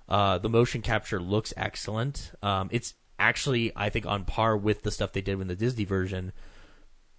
[0.09, 2.33] Uh, the motion capture looks excellent.
[2.43, 5.85] Um, it's actually, I think, on par with the stuff they did in the Disney
[5.85, 6.33] version.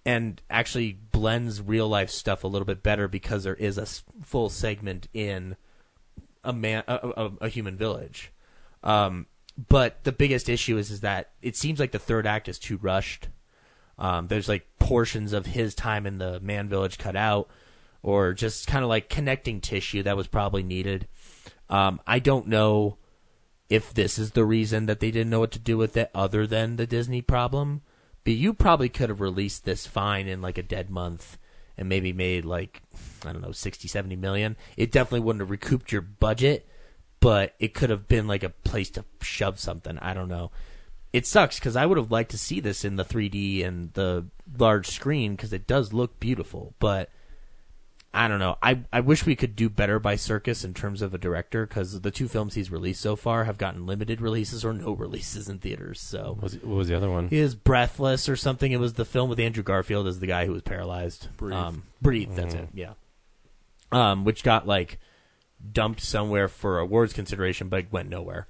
[0.04, 3.86] and actually blends real life stuff a little bit better because there is a
[4.24, 5.56] full segment in
[6.42, 8.32] a man a, a, a human village.
[8.82, 9.26] Um,
[9.68, 12.78] but the biggest issue is is that it seems like the third act is too
[12.78, 13.28] rushed.
[13.98, 17.48] Um, there's like portions of his time in the man village cut out,
[18.02, 21.06] or just kind of like connecting tissue that was probably needed.
[21.68, 22.96] Um, I don't know
[23.68, 26.46] if this is the reason that they didn't know what to do with it, other
[26.46, 27.82] than the Disney problem.
[28.24, 31.38] But you probably could have released this fine in like a dead month
[31.76, 32.82] and maybe made like
[33.24, 34.56] I don't know 60, 70 million.
[34.76, 36.68] It definitely wouldn't have recouped your budget,
[37.20, 39.98] but it could have been like a place to shove something.
[39.98, 40.50] I don't know.
[41.12, 44.26] It sucks because I would have liked to see this in the 3D and the
[44.58, 46.74] large screen because it does look beautiful.
[46.78, 47.10] But
[48.14, 48.56] I don't know.
[48.62, 52.00] I I wish we could do better by Serkis in terms of a director because
[52.00, 55.58] the two films he's released so far have gotten limited releases or no releases in
[55.58, 56.00] theaters.
[56.00, 57.28] So What was, what was the other one?
[57.28, 58.70] he is Breathless or something.
[58.72, 61.28] It was the film with Andrew Garfield as the guy who was paralyzed.
[61.36, 61.54] Breathe.
[61.58, 62.34] Um, breathe.
[62.34, 62.62] That's Mhm.
[62.62, 62.68] it.
[62.74, 62.92] Yeah.
[63.92, 64.98] Um, which got like
[65.72, 68.46] dumped somewhere for awards consideration, but went nowhere.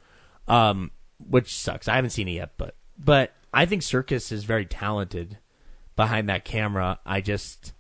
[0.49, 1.89] Um, which sucks.
[1.89, 5.39] I haven't seen it yet, but but I think Serkis is very talented
[5.97, 6.99] behind that camera.
[7.05, 7.73] I just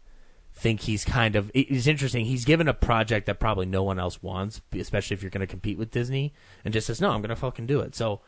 [0.52, 2.26] think he's kind of it- it's interesting.
[2.26, 5.46] He's given a project that probably no one else wants, especially if you're going to
[5.46, 8.20] compete with Disney, and just says, "No, I'm going to fucking do it." So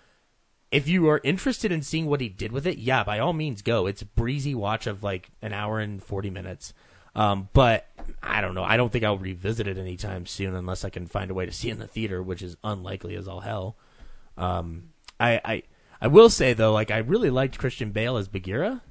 [0.70, 3.60] if you are interested in seeing what he did with it, yeah, by all means
[3.60, 3.86] go.
[3.86, 6.72] It's a breezy watch of like an hour and 40 minutes.
[7.14, 7.86] Um, but
[8.22, 8.64] I don't know.
[8.64, 11.52] I don't think I'll revisit it anytime soon unless I can find a way to
[11.52, 13.76] see it in the theater, which is unlikely as all hell.
[14.38, 15.62] Um, I, I,
[16.00, 18.82] I will say though, like I really liked Christian Bale as Bagheera.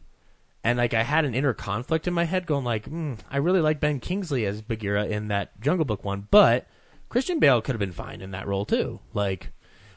[0.63, 3.61] And like I had an inner conflict in my head going like, mm, I really
[3.61, 6.67] like Ben Kingsley as Bagheera in that Jungle Book one, but
[7.09, 8.99] Christian Bale could have been fine in that role too.
[9.13, 9.51] Like,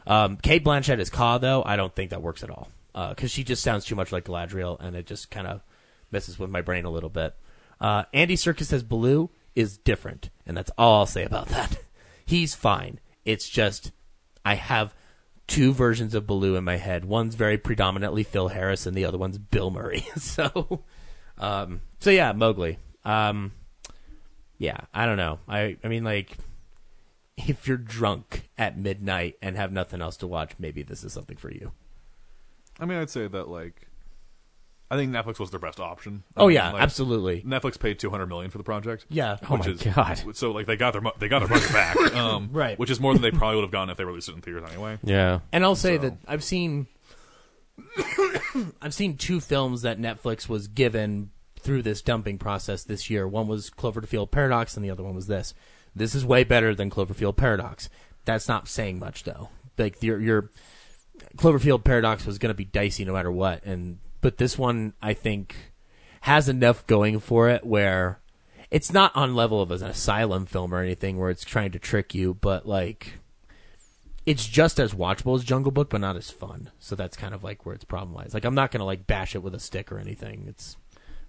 [0.06, 3.44] um, Cate Blanchett as Kaa though, I don't think that works at all because she
[3.44, 5.62] just sounds too much like Galadriel, and it just kind of
[6.10, 7.34] messes with my brain a little bit.
[7.80, 11.78] Uh, Andy Serkis as Baloo is different, and that's all I'll say about that.
[12.26, 13.00] He's fine.
[13.24, 13.92] It's just
[14.44, 14.94] I have
[15.46, 17.04] two versions of Baloo in my head.
[17.04, 20.06] One's very predominantly Phil Harris, and the other one's Bill Murray.
[20.16, 20.84] so,
[21.38, 22.78] um, so yeah, Mowgli.
[23.04, 23.52] Um,
[24.58, 25.40] yeah, I don't know.
[25.48, 26.36] I I mean, like,
[27.36, 31.36] if you're drunk at midnight and have nothing else to watch, maybe this is something
[31.36, 31.72] for you.
[32.78, 33.88] I mean, I'd say that like,
[34.90, 36.22] I think Netflix was their best option.
[36.36, 37.42] Oh, mean, yeah, like, absolutely.
[37.42, 39.06] Netflix paid two hundred million for the project.
[39.08, 39.38] Yeah.
[39.48, 40.22] Oh which my is, God.
[40.36, 42.78] So like they got their mo- they got their money back, um, Right.
[42.78, 44.68] Which is more than they probably would have gotten if they released it in theaters
[44.70, 44.98] anyway.
[45.02, 45.40] Yeah.
[45.52, 46.86] And I'll say So- that I've seen
[48.82, 53.26] I've seen two films that Netflix was given through this dumping process this year.
[53.26, 55.54] One was Cloverfield Paradox and the other one was this.
[55.96, 57.88] This is way better than Cloverfield Paradox.
[58.24, 59.48] That's not saying much though.
[59.78, 60.50] Like your your
[61.36, 65.12] Cloverfield Paradox was going to be dicey no matter what and but this one I
[65.12, 65.54] think
[66.22, 68.20] has enough going for it where
[68.70, 72.14] it's not on level of an asylum film or anything where it's trying to trick
[72.14, 73.18] you, but like
[74.24, 76.70] it's just as watchable as Jungle Book, but not as fun.
[76.78, 78.32] So that's kind of like where its problem lies.
[78.32, 80.46] Like I'm not gonna like bash it with a stick or anything.
[80.48, 80.78] It's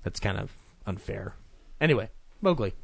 [0.03, 0.53] that's kind of
[0.86, 1.36] unfair.
[1.81, 2.08] Anyway,
[2.41, 2.75] Mowgli.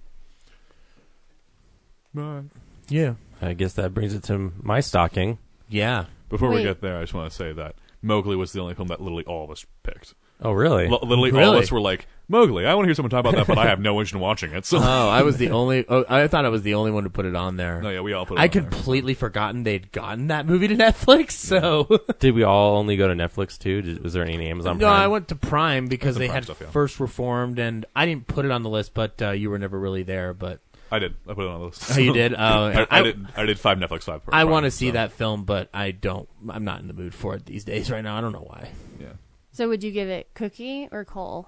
[2.89, 3.13] Yeah.
[3.41, 5.38] I guess that brings it to my stocking.
[5.69, 6.08] Yeah.
[6.28, 8.88] Before we get there, I just want to say that Mowgli was the only film
[8.88, 10.14] that literally all of us picked.
[10.44, 10.88] Oh, really?
[10.88, 11.58] L- literally, all Really?
[11.58, 12.66] of us were like Mowgli.
[12.66, 14.54] I want to hear someone talk about that, but I have no interest in watching
[14.54, 14.66] it.
[14.66, 15.86] So, Oh, I was the only.
[15.88, 17.80] Oh, I thought I was the only one to put it on there.
[17.80, 18.40] no, yeah, we all put.
[18.40, 18.62] It I on there.
[18.64, 21.34] completely forgotten they'd gotten that movie to Netflix.
[21.34, 23.84] So Did we all only go to Netflix too?
[23.84, 25.00] Did, was there any Amazon no, Prime?
[25.02, 26.72] I went to Prime because Some they Prime had stuff, yeah.
[26.72, 29.80] first Reformed, and I didn't put it on the list, but uh, you were never
[29.80, 30.34] really there.
[30.34, 30.60] But
[30.92, 31.16] I did.
[31.28, 31.98] I put it on the list.
[31.98, 32.34] Oh, you did?
[32.34, 33.28] Oh, I, I I- did.
[33.38, 34.22] I did five Netflix five.
[34.30, 36.28] I want to see so, that film, but I don't.
[36.50, 38.18] I'm not in the mood for it these days right now.
[38.18, 38.70] I don't know why.
[39.00, 39.08] Yeah.
[39.54, 41.48] So would you give it cookie or coal?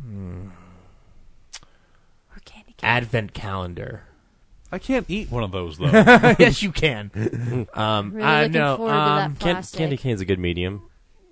[0.00, 0.50] Or
[2.44, 2.88] candy cane?
[2.88, 4.04] Advent calendar.
[4.72, 5.86] I can't eat one of those though.
[6.38, 7.10] yes, you can.
[7.74, 8.76] Um, Really I know.
[8.76, 10.88] forward to that um, Can- candy cane's a good medium.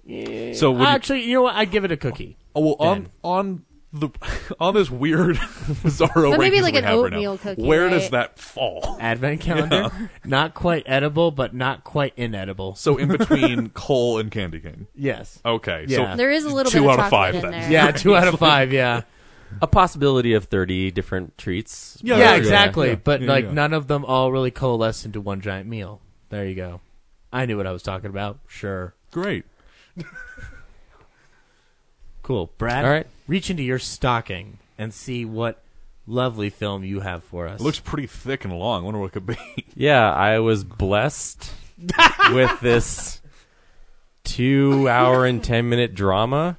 [0.07, 1.55] so would you, actually, you know what?
[1.57, 2.37] I'd give it a cookie.
[2.55, 4.09] oh, well, on on the
[4.61, 7.88] on this weird bizarro But maybe like we an have right now, oatmeal cookie, Where
[7.90, 8.96] does that fall?
[9.00, 9.90] Advent calendar,
[10.24, 12.74] not quite edible, but not quite inedible.
[12.74, 14.87] So in between coal and candy cane.
[14.94, 15.38] yes.
[15.44, 16.12] Okay, Yeah.
[16.12, 17.50] so There is a little two bit of out of five then.
[17.50, 17.70] there.
[17.70, 18.72] Yeah, two out of five.
[18.72, 19.02] Yeah.
[19.61, 21.98] A possibility of thirty different treats.
[22.00, 22.46] Yeah, yeah, there you go.
[22.46, 22.88] exactly.
[22.88, 22.94] Yeah.
[23.05, 23.52] But Yeah, like yeah.
[23.52, 26.00] none of them all really coalesce into one giant meal.
[26.31, 26.81] There you go.
[27.31, 28.38] I knew what I was talking about.
[28.48, 28.94] Sure.
[29.11, 29.44] great.
[32.22, 32.50] Cool.
[32.57, 33.07] Brad, All right.
[33.26, 35.62] Reach into your stocking and see what
[36.06, 37.61] lovely film you have for us.
[37.61, 38.82] It looks pretty thick and long.
[38.82, 39.37] I wonder what it could be.
[39.75, 41.50] Yeah, I was blessed
[42.33, 43.20] with this
[44.25, 46.56] two hour and ten minute drama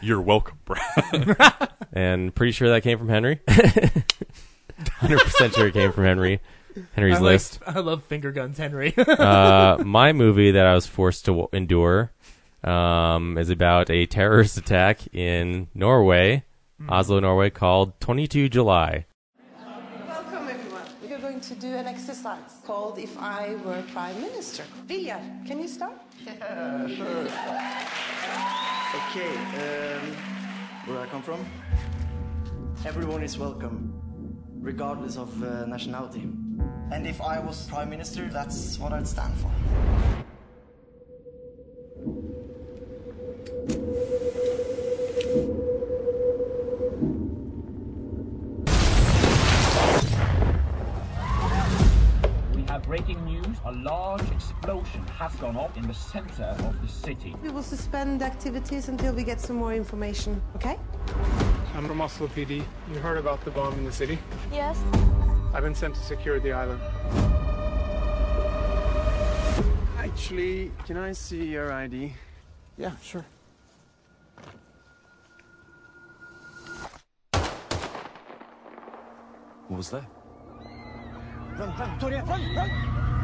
[0.00, 1.70] You're welcome, Brad.
[1.92, 3.40] and pretty sure that came from Henry.
[4.94, 6.40] Hundred percent sure it came from Henry.
[6.92, 7.58] Henry's I like- list.
[7.66, 8.94] I love finger guns, Henry.
[8.96, 12.12] uh, my movie that I was forced to w- endure
[12.64, 16.44] um, is about a terrorist attack in Norway,
[16.88, 19.06] Oslo, Norway, called Twenty Two July.
[20.08, 20.82] Welcome, everyone.
[21.02, 24.64] We are going to do an exercise called If I Were Prime Minister.
[24.86, 26.00] Vilja, can you start?
[26.24, 27.28] Yeah, sure.
[29.10, 30.14] Okay, um,
[30.86, 31.44] where I come from,
[32.84, 33.92] everyone is welcome,
[34.60, 36.28] regardless of uh, nationality.
[36.92, 39.50] And if I was prime minister, that's what I'd stand for.
[53.70, 57.36] A large explosion has gone off in the center of the city.
[57.40, 60.76] We will suspend activities until we get some more information, okay?
[61.76, 62.64] I'm from Oslo PD.
[62.92, 64.18] You heard about the bomb in the city?
[64.50, 64.82] Yes.
[65.54, 66.80] I've been sent to secure the island.
[69.98, 72.12] Actually, can I see your ID?
[72.76, 73.24] Yeah, sure.
[79.68, 80.04] What was that?
[81.56, 83.19] Run, run, Toria, run, run!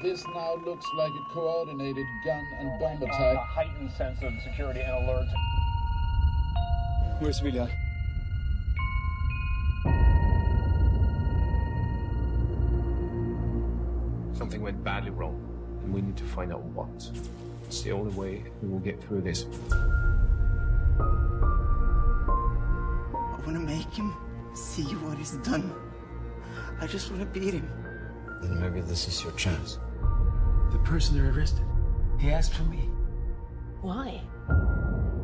[0.00, 3.36] This now looks like a coordinated gun and bomb uh, A attack.
[3.38, 5.26] heightened sense of security and alert.
[7.18, 7.68] Where's Vilja?
[14.34, 15.34] Something went badly wrong,
[15.82, 17.10] and we need to find out what.
[17.66, 19.46] It's the only way we will get through this.
[23.10, 24.14] I want to make him
[24.54, 25.72] see what he's done.
[26.80, 27.68] I just want to beat him.
[28.40, 29.78] Then maybe this is your chance.
[30.70, 31.64] The person they arrested.
[32.18, 32.90] He asked for me.
[33.80, 34.20] Why?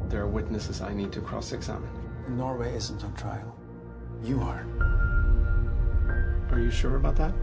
[0.08, 1.90] There are witnesses I need to cross-examine.
[2.28, 3.54] Norway isn't on trial.
[4.22, 4.64] You are.
[6.50, 7.34] Are you sure about that?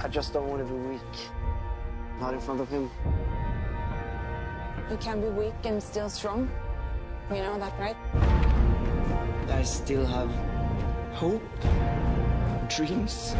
[0.00, 1.00] I just don't want to be weak.
[2.20, 2.90] Not in front of him.
[4.90, 6.50] You can be weak and still strong.
[7.30, 7.96] You know that, right?
[9.50, 10.30] I still have
[11.12, 11.42] hope,
[12.68, 13.34] dreams,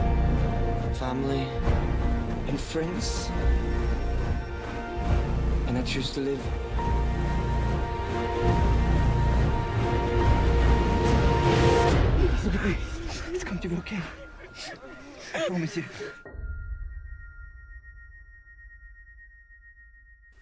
[0.95, 1.47] family,
[2.49, 3.31] and friends.
[5.67, 6.41] And I choose to live.
[13.31, 14.01] It's to be okay.
[15.35, 15.85] I promise you.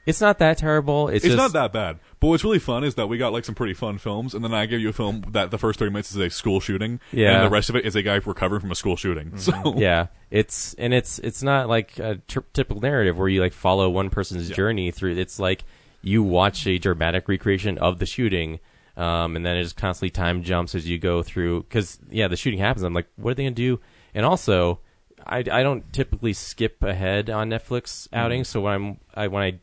[0.06, 1.08] It's not that terrible.
[1.08, 1.98] It's, It's, just not that bad.
[2.20, 4.54] But what's really fun is that we got like some pretty fun films, and then
[4.54, 7.36] I give you a film that the first thirty minutes is a school shooting, Yeah.
[7.36, 9.32] and the rest of it is a guy recovering from a school shooting.
[9.38, 13.52] So yeah, it's and it's it's not like a t- typical narrative where you like
[13.52, 15.16] follow one person's journey through.
[15.16, 15.64] It's like
[16.02, 18.60] you watch a dramatic recreation of the shooting,
[18.96, 21.64] um, and then it just constantly time jumps as you go through.
[21.64, 22.82] Because yeah, the shooting happens.
[22.84, 23.80] I'm like, what are they gonna do?
[24.14, 24.78] And also,
[25.26, 28.48] I, I don't typically skip ahead on Netflix outings.
[28.48, 29.58] So when I'm I when I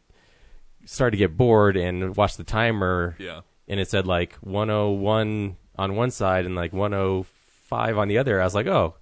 [0.86, 3.42] started to get bored and watch the timer, Yeah.
[3.68, 8.40] and it said like 101 on one side and like 105 on the other.
[8.42, 8.96] I was like, oh,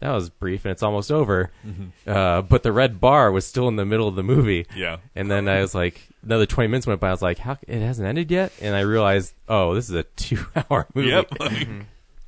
[0.00, 1.50] that was brief and it's almost over.
[1.66, 1.90] Mhm.
[2.06, 4.66] Uh, but the red bar was still in the middle of the movie.
[4.74, 4.98] Yeah.
[5.14, 7.08] And then I was like, another 20 minutes went by.
[7.08, 8.52] I was like, how it hasn't ended yet?
[8.60, 11.08] And I realized, oh, this is a two hour movie.
[11.08, 11.32] Yep.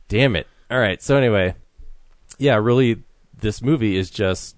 [0.09, 0.47] Damn it.
[0.71, 1.03] All right.
[1.03, 1.55] So anyway,
[2.39, 3.03] yeah, really,
[3.39, 4.57] this movie is just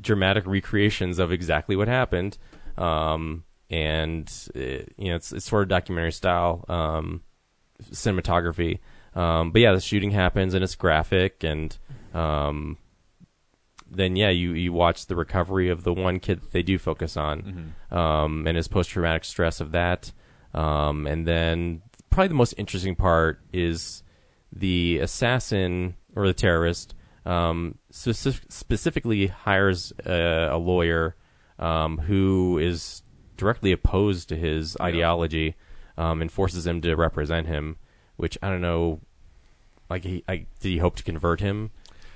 [0.00, 2.38] dramatic recreations of exactly what happened.
[2.76, 7.22] Um, and uh, you know, it's, it's sort of documentary style um,
[7.90, 8.80] cinematography.
[9.14, 11.76] Um, but yeah, the shooting happens and it's graphic, and
[12.14, 12.78] um,
[13.90, 17.16] then yeah, you you watch the recovery of the one kid that they do focus
[17.16, 20.12] on, um, and his post traumatic stress of that,
[20.54, 24.02] um, and then probably the most interesting part is
[24.52, 26.94] the assassin or the terrorist
[27.26, 31.16] um, speci- specifically hires a, a lawyer
[31.58, 33.02] um, who is
[33.38, 35.54] directly opposed to his ideology
[35.96, 37.76] um, and forces him to represent him.
[38.16, 39.00] Which I don't know,
[39.88, 41.70] like he, I, did he hope to convert him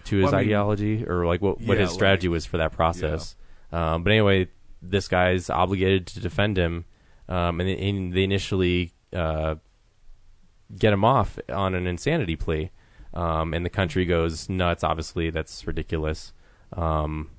[0.04, 2.58] to his Well, I mean, ideology, or like what what yeah, his strategy was for
[2.58, 3.36] that process?
[3.70, 4.48] Um, but anyway,
[4.82, 6.84] this guy's obligated to defend him,
[7.28, 9.54] um, and, they- and they initially uh,
[10.76, 12.70] get him off on an insanity plea,
[13.14, 14.82] um, and the country goes nuts.
[14.82, 16.32] Obviously, that's ridiculous.
[16.72, 17.30] Um,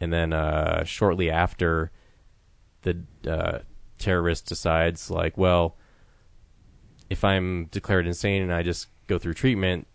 [0.00, 1.90] and then uh, shortly after,
[2.84, 3.58] the uh,
[3.98, 5.76] terrorist decides, like, well,
[7.10, 9.86] if I'm declared insane and I just go through treatment,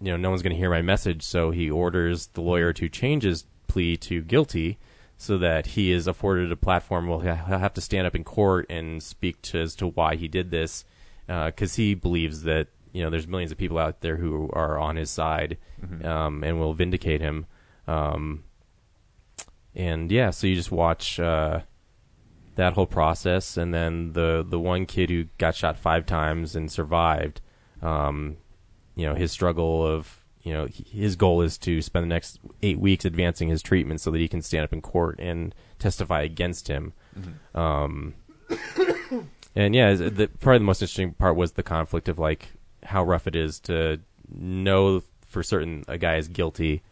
[0.00, 1.22] you know, no one's going to hear my message.
[1.22, 4.78] So he orders the lawyer to change his plea to guilty,
[5.16, 7.06] so that he is afforded a platform.
[7.08, 10.28] Well, he'll have to stand up in court and speak to as to why he
[10.28, 10.84] did this,
[11.26, 14.96] because he believes that you know there's millions of people out there who are on
[14.96, 16.04] his side Mhm.
[16.04, 17.46] um, and will vindicate him.
[17.86, 18.44] Um,
[19.74, 21.60] and yeah, so you just watch uh,
[22.56, 26.70] that whole process, and then the the one kid who got shot five times and
[26.70, 27.40] survived.
[27.80, 28.36] Um,
[28.94, 32.78] you know his struggle of you know his goal is to spend the next eight
[32.78, 36.68] weeks advancing his treatment so that he can stand up in court and testify against
[36.68, 36.92] him.
[37.18, 37.58] Mhm.
[37.58, 38.14] Um,
[39.56, 42.52] and yeah, the, probably the most interesting part was the conflict of like
[42.84, 44.00] how rough it is to
[44.34, 46.82] know for certain a guy is guilty,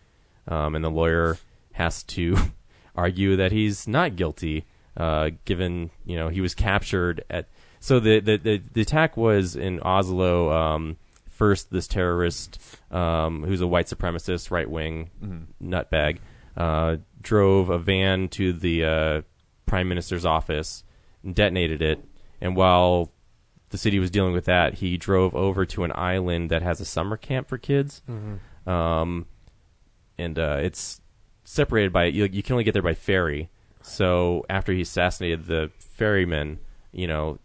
[0.48, 1.38] um, and the lawyer
[1.72, 2.36] has to
[2.96, 4.64] argue that he's not guilty,
[5.00, 7.46] uh, given you know he was captured at.
[7.80, 10.52] So the the the, the attack was in Oslo.
[10.52, 10.96] Um,
[11.30, 12.58] first, this terrorist,
[12.90, 15.46] um, who's a white supremacist, right wing Mhm.
[15.62, 16.18] nutbag,
[16.56, 19.22] uh, drove a van to the uh,
[19.64, 20.84] prime minister's office,
[21.24, 21.98] and detonated it,
[22.42, 23.10] and while
[23.70, 26.84] the city was dealing with that, he drove over to an island that has a
[26.84, 28.70] summer camp for kids, Mhm.
[28.70, 29.26] um,
[30.18, 31.00] and uh, it's
[31.44, 33.48] separated by you, you can only get there by ferry.
[33.82, 36.58] So after he assassinated the ferryman,
[36.92, 37.38] you know,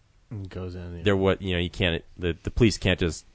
[0.50, 1.04] Goes in, yeah.
[1.04, 3.26] there what you know you can't the the police can't just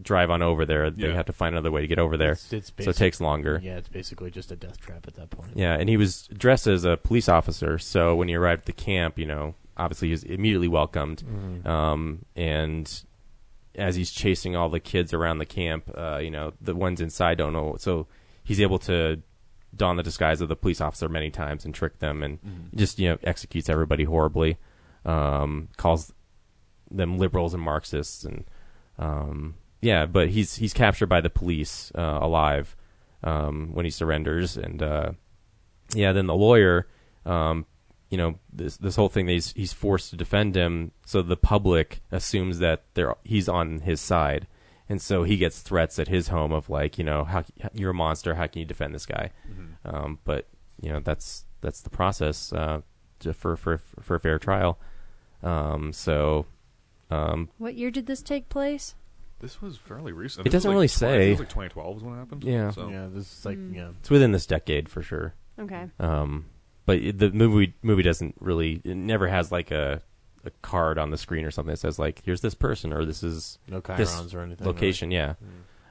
[0.00, 0.88] drive on over there.
[0.90, 1.14] They Yeah.
[1.14, 2.32] have to find another way to get over there.
[2.32, 3.60] It's, it's so it basic- takes longer.
[3.62, 5.50] Yeah, it's basically just a death trap at that point.
[5.56, 8.72] Yeah, and he was dressed as a police officer, so when he arrived at the
[8.72, 11.24] camp, you know, obviously he was immediately welcomed.
[11.26, 11.66] Mhm.
[11.66, 13.02] Um, and
[13.74, 17.36] as he's chasing all the kids around the camp, uh, you know, the ones inside
[17.38, 18.06] don't know, so
[18.44, 19.20] he's able to
[19.76, 22.74] don the disguise of the police officer many times and trick them, and Mhm.
[22.74, 24.56] just you know executes everybody horribly.
[25.04, 26.12] Um, calls
[26.90, 28.44] them liberals and Marxists, and
[28.98, 32.76] um, yeah, but he's he's captured by the police uh, alive
[33.22, 35.12] um, when he surrenders, and uh,
[35.94, 36.86] yeah, then the lawyer,
[37.26, 37.64] um,
[38.10, 41.36] you know, this this whole thing that he's he's forced to defend him, so the
[41.36, 44.46] public assumes that they're he's on his side,
[44.88, 47.94] and so he gets threats at his home of like, you know, how you're a
[47.94, 49.30] monster, how can you defend this guy?
[49.50, 49.92] Mhm.
[49.94, 50.48] Um, but
[50.80, 52.80] you know, that's that's the process uh,
[53.20, 54.78] to, for for for a fair trial.
[55.42, 56.46] Um, so.
[57.10, 58.94] Um, What year did this take place?
[59.40, 60.46] This was fairly recent.
[60.46, 61.26] It This doesn't like really tw- I think say.
[61.28, 62.44] It was like 2012 is when it happened.
[62.44, 62.70] Yeah.
[62.70, 62.88] So.
[62.90, 63.74] Yeah, this is like Mm.
[63.74, 63.88] yeah.
[64.00, 65.34] It's within this decade for sure.
[65.58, 65.86] Okay.
[65.98, 66.46] Um,
[66.86, 68.80] but the movie movie doesn't really.
[68.84, 70.02] It never has like a
[70.44, 73.22] a card on the screen or something that says like, "Here's this person" or "This
[73.22, 75.14] is No this chyrons or anything, location." right?
[75.16, 75.34] Yeah.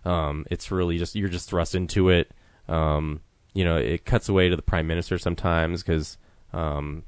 [0.06, 2.32] Um, it's really just you're just thrust into it.
[2.68, 3.22] Um,
[3.54, 6.18] you know, it cuts away to the prime minister sometimes because
[6.54, 7.04] um,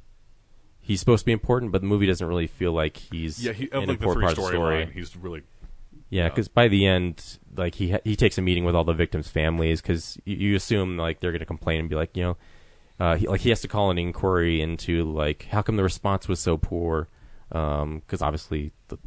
[0.79, 3.69] he's supposed to be important, but the movie doesn't really feel like he's Yeah, he,
[3.71, 4.85] of an like the important three part of the story story.
[4.85, 5.43] line, he's really
[6.09, 8.93] Yeah, because by the end, like he ha- he takes a meeting with all the
[8.93, 12.23] victims' families because you, you assume like they're going to complain and be like, you
[12.23, 12.37] know,
[12.99, 16.27] uh, he, like he has to call an inquiry into like how come the response
[16.27, 17.07] was so poor,
[17.49, 18.97] because obviously the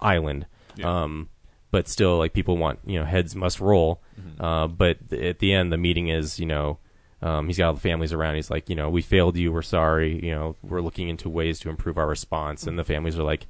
[0.00, 0.46] island,
[0.76, 1.02] Yeah.
[1.02, 1.28] um,
[1.70, 4.40] but still like people want you know heads must roll, Mhm.
[4.42, 6.78] uh, but th- at the end the meeting is you know.
[7.22, 8.36] Um, he's got all the families around.
[8.36, 9.52] He's like, you know, we failed you.
[9.52, 10.24] We're sorry.
[10.24, 12.66] You know, we're looking into ways to improve our response.
[12.66, 13.46] And the families are like,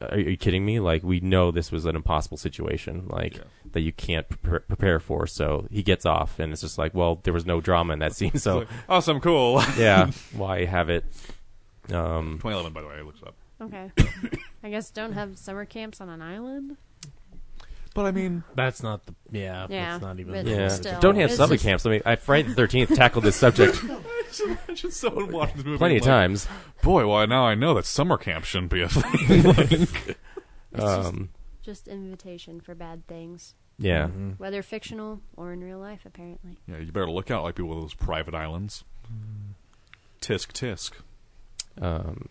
[0.00, 0.78] are you kidding me?
[0.78, 3.40] Like we know this was an impossible situation, like
[3.72, 5.26] that you can't pre- prepare for.
[5.26, 8.14] So he gets off, and it's just like, well, there was no drama in that
[8.14, 9.60] scene, so like, awesome, cool.
[9.76, 11.04] yeah, why have it?
[11.92, 13.34] Um, 2011, by the way, I looked up.
[13.60, 13.90] Okay.
[14.62, 16.76] I guess don't have summer camps on an island.
[17.94, 19.66] But I mean, That's not the yeah.
[19.68, 20.32] Yeah, that's not even.
[20.32, 21.84] but yeah, still, don't have it's summer just- camps.
[21.86, 23.82] I mean, I Friday the Thirteenth tackled this subject
[24.44, 26.46] Imagine someone watching this movie plenty of like, times.
[26.82, 29.42] Boy, well now I know that summer camp shouldn't be a thing.
[30.74, 31.30] Like, Um,
[31.62, 33.54] Just invitation for bad things.
[33.78, 34.04] Yeah.
[34.08, 34.30] Mm-hmm.
[34.32, 36.58] Whether fictional or in real life, apparently.
[36.68, 38.84] yeah, you better look out like people with those private islands.
[40.20, 40.92] Tisk tisk.
[41.82, 42.28] Um,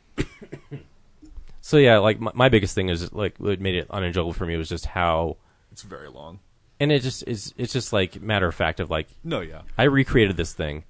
[1.67, 4.55] so yeah, like my, my biggest thing is like what made it unenjoyable for me
[4.55, 5.35] was just how
[5.71, 6.39] It's very long.
[6.79, 9.63] and it just is it's just like matter of fact of like No, yeah.
[9.77, 10.85] I recreated this thing,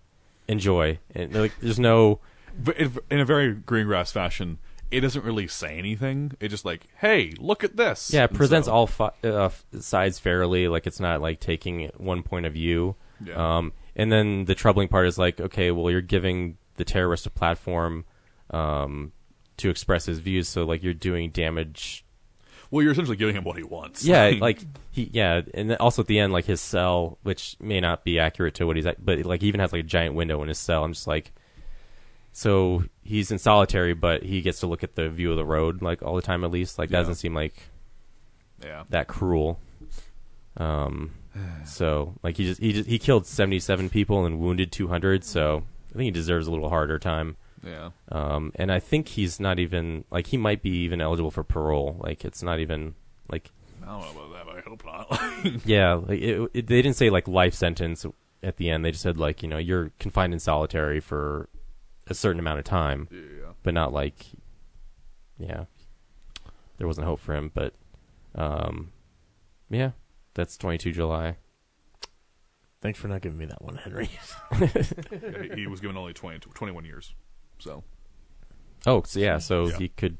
[0.47, 2.19] enjoy, and like there's no
[2.63, 4.59] But in, in a very Greengrass fashion,
[4.91, 6.33] it doesn't really say anything.
[6.39, 8.11] It just like, hey, look at this.
[8.13, 11.39] yeah it And presents so- all fi- uh, f- sides fairly like it's not like
[11.39, 12.95] taking one point of view.
[13.25, 13.33] Yeah.
[13.57, 17.31] Um, and then the troubling part is like okay, well you're giving the terrorist a
[17.31, 18.05] platform
[18.51, 19.11] um,
[19.57, 22.05] to express his views, so like you're doing damage
[22.69, 24.03] Well, you're essentially giving him what he wants.
[24.05, 24.59] Yeah, like
[24.91, 28.19] he, yeah, and then also at the end, like his cell, which may not be
[28.19, 30.47] accurate to what he's, at, but like he even has like a giant window in
[30.49, 30.83] his cell.
[30.83, 31.31] I'm just like,
[32.33, 35.81] so he's in solitary, but he gets to look at the view of the road
[35.81, 36.77] like all the time at least.
[36.77, 37.01] Like that Yeah.
[37.01, 37.55] doesn't seem like
[38.63, 38.83] Yeah.
[38.89, 39.59] that cruel.
[40.57, 41.11] Um,
[41.65, 45.23] so like he just he just, he killed seventy seven people and wounded two hundred.
[45.23, 47.37] So I think he deserves a little harder time.
[47.63, 47.89] Yeah.
[48.11, 51.97] Um, and I think he's not even like he might be even eligible for parole.
[51.99, 52.95] Like it's not even
[53.29, 53.51] like
[53.83, 55.65] I don't know about that, but I hope not.
[55.65, 58.05] yeah, like it, it, they didn't say like life sentence
[58.43, 58.85] at the end.
[58.85, 61.49] They just said like you know you're confined in solitary for
[62.07, 63.51] a certain amount of time, Yeah.
[63.63, 64.27] but not like
[65.39, 65.65] yeah,
[66.77, 67.51] there wasn't hope for him.
[67.53, 67.73] But
[68.35, 68.91] um,
[69.69, 69.91] yeah,
[70.35, 71.37] that's 22 July.
[72.81, 74.09] Thanks for not giving me that one, Henry.
[74.59, 74.67] Yeah,
[75.55, 77.15] he, he was given only 20, 21 years.
[77.59, 77.83] So
[78.85, 79.77] Oh, so yeah, so Yeah.
[79.77, 80.17] he could.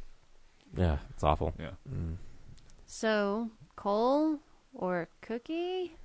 [0.75, 1.53] Yeah, it's awful.
[1.59, 1.71] Yeah.
[2.85, 4.39] So, coal
[4.73, 5.95] or Cookie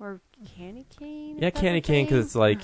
[0.00, 0.20] or
[0.56, 1.38] Candy Cane?
[1.40, 2.60] Yeah, candy cane because it's like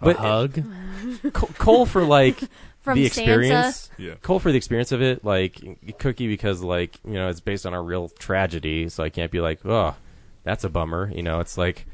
[0.00, 0.62] A but hug?
[1.32, 2.38] Co- coal for like
[2.80, 3.06] From the Sansa?
[3.06, 3.90] experience.
[3.96, 4.14] Yeah.
[4.22, 5.24] Coal for the experience of it.
[5.24, 5.60] Like
[5.98, 9.40] Cookie because like you know it's based on a real tragedy, so I can't be
[9.40, 9.94] like, oh,
[10.42, 11.10] that's a bummer.
[11.14, 11.86] You know, it's like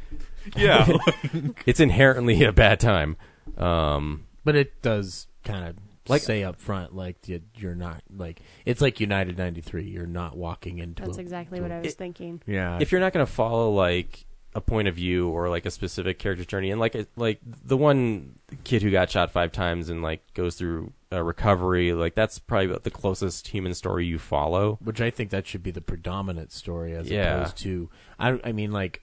[0.56, 0.86] Yeah.
[1.66, 3.16] it's inherently a bad time.
[3.56, 5.76] Um, But it does kind of
[6.08, 9.84] Like- say up front, like you- you're not like it's like United '93.
[9.84, 11.04] You're not walking into.
[11.04, 12.42] That's a- exactly to what a- I was thinking.
[12.46, 12.78] Yeah.
[12.80, 16.18] if you're not going to follow like a point of view or like a specific
[16.18, 20.22] character's journey, and like like the one kid who got shot five times and like
[20.34, 24.78] goes through a recovery, like that's probably the closest human story you follow.
[24.82, 27.36] which I think that should be the predominant story as Yeah.
[27.36, 29.02] opposed to I I mean like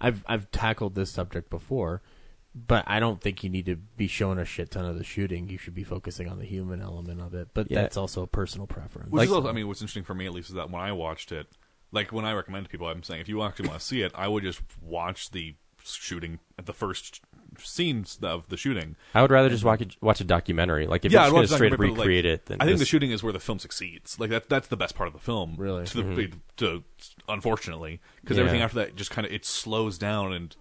[0.00, 2.02] I've I've tackled this subject before
[2.54, 5.48] but I don't think you need to be showing a shit ton of the shooting
[5.48, 7.82] you should be focusing on the human element of it but Yeah.
[7.82, 10.32] that's also a personal preference Which is also, I mean, what's interesting for me at
[10.32, 11.46] least is that when I watched it,
[11.92, 14.12] like when I recommend to people, I'm saying if you actually want to see it,
[14.14, 17.20] I would just watch the shooting at the first
[17.58, 18.94] scenes of the shooting.
[19.14, 20.86] I would rather just watch a, watch a documentary.
[20.86, 22.46] Like if yeah, you're I'd just watch going to straight up documentary, recreate like, it,
[22.46, 24.20] then I think the shooting is where the film succeeds.
[24.20, 25.54] Like that, that's the best part of the film.
[25.56, 25.84] Really?
[25.86, 26.38] to the Mhm.
[26.58, 26.84] to
[27.28, 28.42] unfortunately because Yeah.
[28.44, 30.56] everything after that just kind of it slows down and.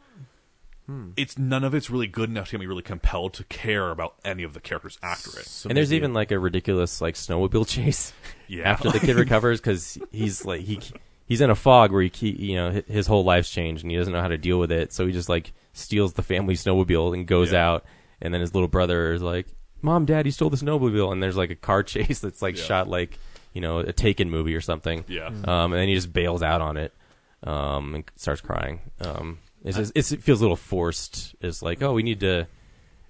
[0.90, 1.12] Hmm.
[1.18, 4.16] It's none of it's really good enough to get me really compelled to care about
[4.26, 5.66] any of the characters after it.
[5.70, 8.12] and there's even like a ridiculous like snowmobile chase
[8.48, 8.64] Yeah.
[8.72, 10.80] after the kid recovers because he's like he
[11.28, 13.98] he's in a fog where he ke- you know his whole life's changed and he
[13.98, 17.14] doesn't know how to deal with it so he just like steals the family snowmobile
[17.14, 17.68] and goes Yeah.
[17.68, 17.86] out
[18.20, 19.46] and then his little brother is like
[19.84, 22.64] mom dad you stole the snowmobile and there's like a car chase that's like Yeah.
[22.64, 23.20] shot like
[23.54, 25.28] you know a taken movie or something Yeah.
[25.28, 26.96] um, and then he just bails out on it
[27.44, 31.82] um, and starts crying um, it's just, it's, it feels a little forced it's like
[31.82, 32.47] oh we need to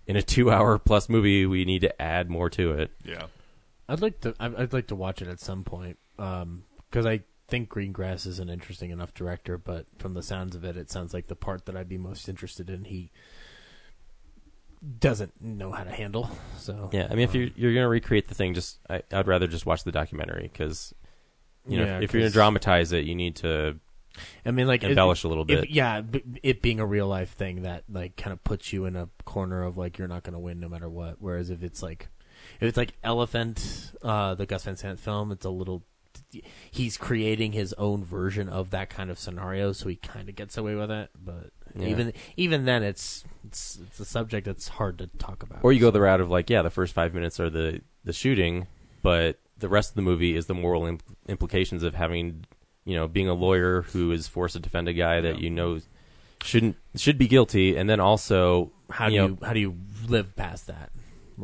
[0.08, 3.28] in a two hour plus movie we need to add more to it Yeah.
[3.88, 7.70] I'd like to I'd I'd like to watch it at some point because I think
[7.70, 11.28] Greengrass is an interesting enough director but from the sounds of it it sounds like
[11.28, 13.12] the part that I'd be most interested in he
[15.00, 18.28] doesn't know how to handle so Yeah, I mean, if um, you're you're gonna recreate
[18.28, 20.93] the thing, just I, I'd rather just watch the documentary because
[21.68, 23.78] you know Yeah, if, if you're gonna dramatize it, you need to.
[24.45, 25.70] I mean, like it- embellish a little if- bit.
[25.70, 28.95] yeah, b- it being a real life thing that like kind of puts you in
[28.95, 31.15] a corner of like you're not going to win no matter what.
[31.20, 32.07] Whereas if it's like
[32.61, 35.84] if it's like Elephant, uh, the Gus Van Sant film, it's a little.
[36.72, 40.57] He's creating his own version of that kind of scenario, so he kind of gets
[40.57, 41.09] away with it.
[41.24, 41.88] But Yeah.
[41.88, 45.59] even even then, it's it's it's a subject that's hard to talk about.
[45.63, 48.13] Or you go the route of like, yeah, the first five minutes are the the
[48.13, 48.67] shooting,
[49.01, 52.45] but the rest of the movie is the moral imp- implications of having,
[52.90, 55.80] you know, being a lawyer who is forced to defend a guy that you know
[56.44, 59.78] shouldn't should be guilty, and then also How do you, you, how do you
[60.08, 60.92] live past that?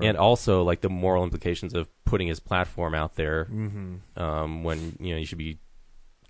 [0.01, 3.99] and also like the moral implications of putting his platform out there Mhm.
[4.17, 5.59] um, when you know you should be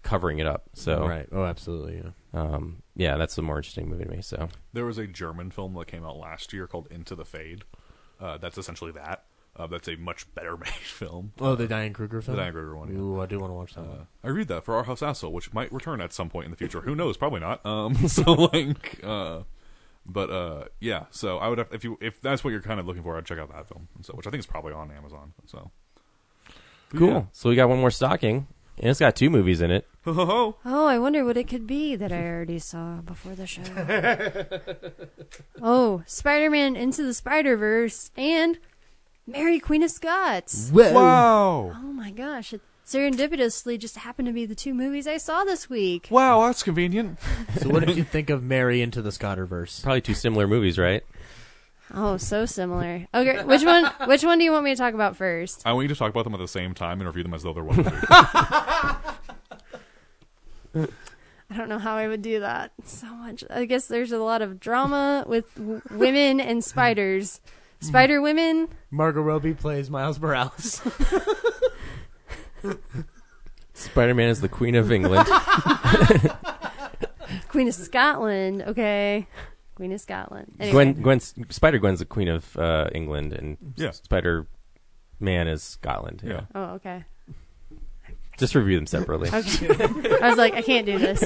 [0.03, 0.69] covering it up.
[0.73, 1.27] So Right.
[1.31, 2.11] Oh, absolutely, yeah.
[2.39, 4.21] Um, yeah, that's the more interesting movie to me.
[4.21, 7.63] So There was a German film that came out last year called Into the Fade.
[8.19, 9.25] Uh, that's essentially that.
[9.57, 11.31] Uh, that's a much better made film.
[11.39, 12.35] Oh, the Diane Kruger film?
[12.35, 12.89] The Diane Kruger one.
[12.91, 12.99] yeah.
[12.99, 14.05] Ooh, I do want to watch that Uh.
[14.23, 16.57] I read that for Our House Asshole, which might return at some point in the
[16.57, 16.81] future.
[16.81, 17.15] Who knows?
[17.17, 17.65] Probably not.
[17.65, 19.43] Um, so like, uh,
[20.05, 21.05] but uh, yeah.
[21.11, 23.25] So I would have, if you if that's what you're kind of looking for, I'd
[23.25, 23.87] check out that film.
[24.01, 25.33] So which I think is probably on Amazon.
[25.45, 25.71] So
[26.91, 27.07] But cool.
[27.09, 27.23] yeah.
[27.31, 28.47] So we got one more stocking,
[28.77, 29.87] and it's got two movies in it.
[30.07, 33.63] Oh, I wonder what it could be that I already saw before the show.
[35.61, 38.59] oh, Spider Man Into the Spider Verse and
[39.27, 40.69] Mary Queen of Scots.
[40.69, 40.93] Whoa.
[40.93, 41.71] Wow.
[41.75, 42.53] Oh my gosh.
[42.53, 46.07] It serendipitously just happened to be the two movies I saw this week.
[46.11, 47.17] Wow, that's convenient.
[47.59, 49.81] So what did you think of Mary into the Scotterverse?
[49.81, 51.03] Probably two similar movies, right?
[51.93, 53.07] Oh, so similar.
[53.13, 55.61] Okay, which one which one do you want me to talk about first?
[55.65, 57.43] I want you to talk about them at the same time and review them as
[57.43, 57.91] though they're one movie.
[61.49, 62.71] I don't know how I would do that.
[62.83, 63.43] So much.
[63.49, 67.39] I guess there's a lot of drama with w- women and spiders.
[67.87, 68.67] Spider women.
[68.91, 70.81] Margot Robbie plays Miles Morales.
[73.73, 75.27] Spider Man is the Queen of England.
[77.49, 78.61] Queen of Scotland.
[78.63, 79.27] Okay,
[79.75, 80.53] Queen of Scotland.
[80.59, 80.71] Anyway.
[80.71, 83.91] Gwen, Gwen's Spider Gwen's the queen of uh, England, and Yeah.
[83.91, 84.47] Spider
[85.19, 86.21] Man is Scotland.
[86.25, 86.41] Yeah.
[86.53, 87.03] Oh, okay.
[88.37, 89.29] Just review them separately.
[89.29, 89.69] Okay.
[90.21, 91.23] I was like, I can't do this.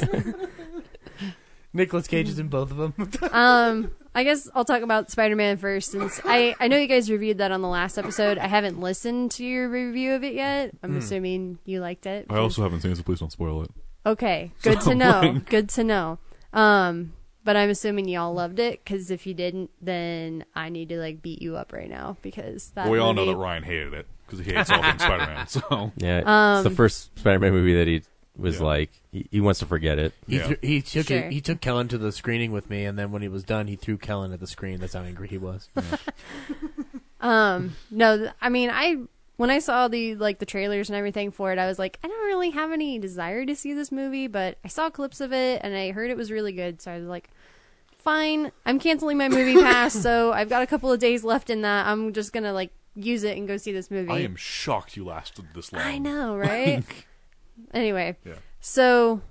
[1.73, 2.93] Nicolas Cage is in both of them.
[3.31, 7.11] um, I guess I'll talk about Spider Man first, since I I know you guys
[7.11, 8.37] reviewed that on the last episode.
[8.37, 10.71] I haven't listened to your review of it yet.
[10.81, 10.97] I'm Hmm.
[10.97, 12.25] assuming you liked it.
[12.29, 13.71] I also haven't seen it, so please don't spoil it.
[14.05, 15.21] Okay, good So, to know.
[15.21, 16.17] like- Good to know.
[16.53, 17.13] Um,
[17.43, 21.21] but I'm assuming y'all loved it because if you didn't, then I need to like
[21.21, 22.85] beat you up right now because that.
[22.85, 25.47] Well, we all know movie- that Ryan hated it because he hates all things Spider-Man.
[25.47, 28.01] So Yeah, it's the Um, first Spider-Man movie that he
[28.39, 30.13] was like he, he wants to forget it.
[30.27, 31.17] He, threw, he took Sure.
[31.17, 33.67] it, he took Kellen to the screening with me, and then when he was done,
[33.67, 34.79] he threw Kellen at the screen.
[34.79, 35.69] That's how angry he was.
[37.21, 38.95] Um, no, th- I mean, I
[39.35, 42.07] when I saw the like the trailers and everything for it, I was like, I
[42.07, 45.59] don't really have any desire to see this movie, but I saw clips of it
[45.63, 47.29] and I heard it was really good, so I was like,
[47.97, 51.61] fine, I'm canceling my movie pass, so I've got a couple of days left in
[51.63, 51.87] that.
[51.87, 54.11] I'm just gonna like use it and go see this movie.
[54.11, 55.81] I am shocked you lasted this long.
[55.81, 56.83] I know, right?
[57.73, 58.35] Anyway, Yeah.
[58.59, 59.21] so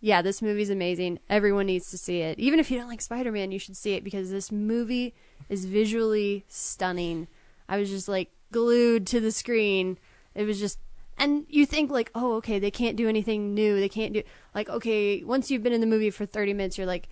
[0.00, 1.18] yeah, this movie's amazing.
[1.30, 2.38] Everyone needs to see it.
[2.38, 5.14] Even if you don't like Spider Man, you should see it because this movie
[5.48, 7.26] is visually stunning.
[7.68, 9.98] I was just like glued to the screen.
[10.34, 10.78] It was just.
[11.16, 13.78] And you think like, oh, okay, they can't do anything new.
[13.78, 14.22] They can't do
[14.54, 17.08] like, okay, once you've been in the movie for thirty minutes, you're like,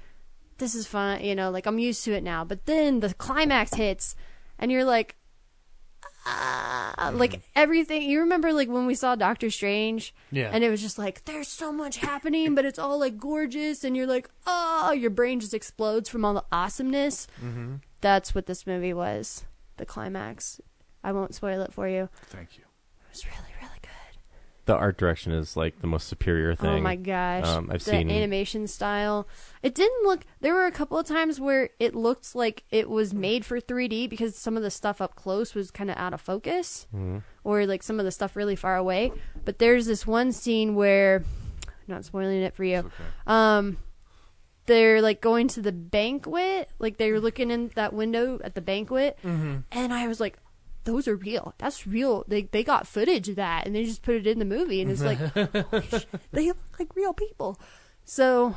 [0.58, 2.44] this is fun, you know, like I'm used to it now.
[2.44, 4.16] But then the climax hits,
[4.58, 5.16] and you're like,
[6.24, 8.02] ah, like everything.
[8.02, 10.50] You remember like when we saw Doctor Strange, Yeah.
[10.52, 13.96] and it was just like there's so much happening, but it's all like gorgeous, and
[13.96, 17.26] you're like, oh, your brain just explodes from all the awesomeness.
[17.44, 17.80] Mhm.
[18.00, 19.44] That's what this movie was.
[19.76, 20.60] The climax.
[21.04, 22.08] I won't spoil it for you.
[22.26, 22.64] Thank you.
[22.64, 23.51] It was really.
[24.64, 26.70] The art direction is like the most superior thing.
[26.70, 27.44] Oh my gosh.
[27.46, 28.08] Um, I've the seen.
[28.10, 29.26] animation style.
[29.60, 33.12] It didn't look there were a couple of times where it looked like it was
[33.12, 36.20] made for 3D because some of the stuff up close was kind of out of
[36.20, 37.22] focus Mhm.
[37.42, 39.10] or like some of the stuff really far away.
[39.44, 41.24] But there's this one scene where
[41.88, 42.88] not spoiling it for you.
[43.26, 43.78] Um
[44.66, 48.60] they're like going to the banquet, like they were looking in that window at the
[48.60, 49.64] banquet, Mhm.
[49.72, 50.38] and I was like,
[50.84, 51.54] "Those are real.
[51.58, 52.24] That's real.
[52.28, 54.90] They they got footage of that, and they just put it in the movie, and
[54.90, 57.58] it's like, holy they look like real people."
[58.04, 58.56] So,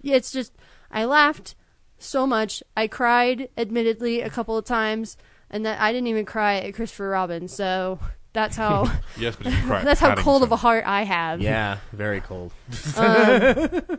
[0.00, 0.52] yeah, it's just
[0.90, 1.54] I laughed
[1.98, 2.62] so much.
[2.76, 5.16] I cried, admittedly, a couple of times,
[5.50, 7.46] and that I didn't even cry at Christopher Robin.
[7.48, 7.98] So
[8.32, 8.90] that's how.
[9.18, 10.42] Yes, but you can cry at that's how cold Paddington.
[10.44, 11.40] of a heart I have.
[11.40, 12.52] Yeah, very cold.
[12.96, 13.98] Um,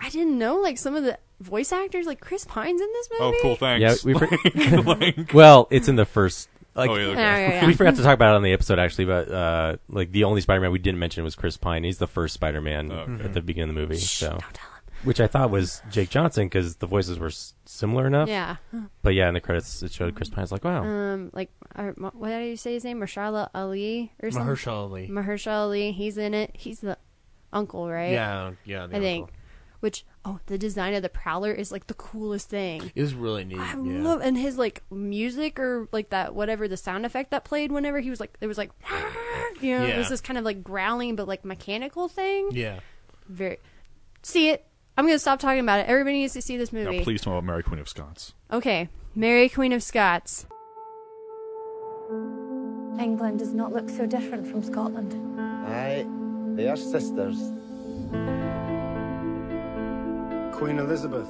[0.00, 3.36] I didn't know like some of the voice actors, like Chris Pine's in this movie.
[3.36, 3.56] Oh, cool.
[3.56, 4.04] Thanks.
[4.04, 6.48] Yeah, we for- Like- well, it's in the first.
[6.78, 7.20] Like, Oh, yeah, okay.
[7.20, 7.66] Yeah, yeah, yeah.
[7.66, 10.40] we forgot to talk about it on the episode actually, but uh, like the only
[10.40, 11.84] Spider-Man we didn't mention was Chris Pine.
[11.84, 13.24] He's the first Spider-Man Okay.
[13.24, 13.96] at the beginning of the movie.
[13.98, 14.38] so,
[15.04, 18.28] which I thought was Jake Johnson because the voices were s- similar enough.
[18.28, 18.56] Yeah.
[19.02, 20.82] But yeah, in the credits it showed Chris Pine's like, wow.
[20.84, 22.98] Um, like uh, what did you say his name?
[23.00, 24.54] Mahershala Ali or something?
[24.54, 25.08] Mahershala Ali.
[25.08, 25.92] Mahershala Ali.
[25.92, 26.50] He's in it.
[26.54, 26.96] He's the
[27.52, 28.12] uncle, right?
[28.12, 29.30] Yeah, yeah, the I think.
[29.78, 29.86] Uncle.
[29.88, 32.90] Which oh, the design of the Prowler is like the coolest thing.
[32.94, 33.58] It was really neat.
[33.58, 34.02] I yeah.
[34.02, 38.00] love and his like music or like that whatever the sound effect that played whenever
[38.00, 38.70] he was like it was like
[39.60, 40.10] you know it was Yeah.
[40.10, 42.48] this kind of like growling but like mechanical thing.
[42.52, 42.80] Yeah.
[43.28, 43.58] Very
[44.22, 44.66] see it.
[44.96, 45.86] I'm gonna stop talking about it.
[45.86, 46.98] Everybody needs to see this movie.
[46.98, 48.34] Now, please tell me about Mary Queen of Scots.
[48.50, 50.46] Okay, Mary Queen of Scots.
[52.98, 55.14] England does not look so different from Scotland.
[55.68, 56.04] Aye,
[56.56, 57.38] they are sisters.
[60.58, 61.28] Queen Elizabeth,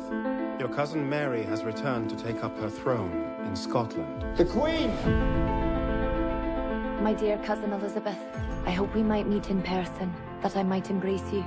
[0.58, 4.24] your cousin Mary has returned to take up her throne in Scotland.
[4.38, 4.88] The Queen!
[7.02, 8.16] My dear cousin Elizabeth,
[8.64, 11.44] I hope we might meet in person, that I might embrace you.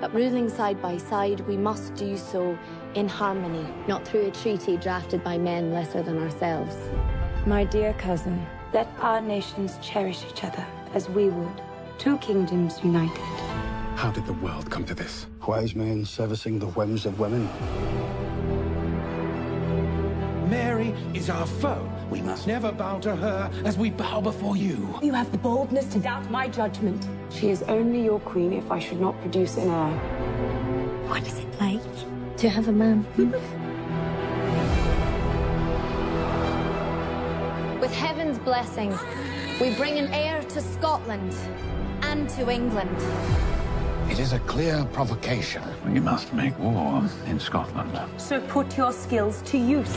[0.00, 2.58] But ruling side by side, we must do so
[2.94, 6.74] in harmony, not through a treaty drafted by men lesser than ourselves.
[7.44, 11.62] My dear cousin, let our nations cherish each other as we would.
[11.98, 13.49] Two kingdoms united.
[14.00, 15.26] How did the world come to this?
[15.46, 17.44] Wise men servicing the whims of women.
[20.48, 21.86] Mary is our foe.
[22.08, 24.98] We must never bow to her as we bow before you.
[25.02, 27.06] You have the boldness to doubt my judgment.
[27.28, 29.92] She is only your queen if I should not produce an heir.
[31.06, 31.82] What is it like
[32.38, 33.04] to have a man?
[37.82, 38.98] With heaven's blessing,
[39.60, 41.34] we bring an heir to Scotland
[42.00, 42.96] and to England.
[44.10, 45.62] It is a clear provocation.
[45.86, 47.96] We must make war in Scotland.
[48.16, 49.94] So put your skills to use.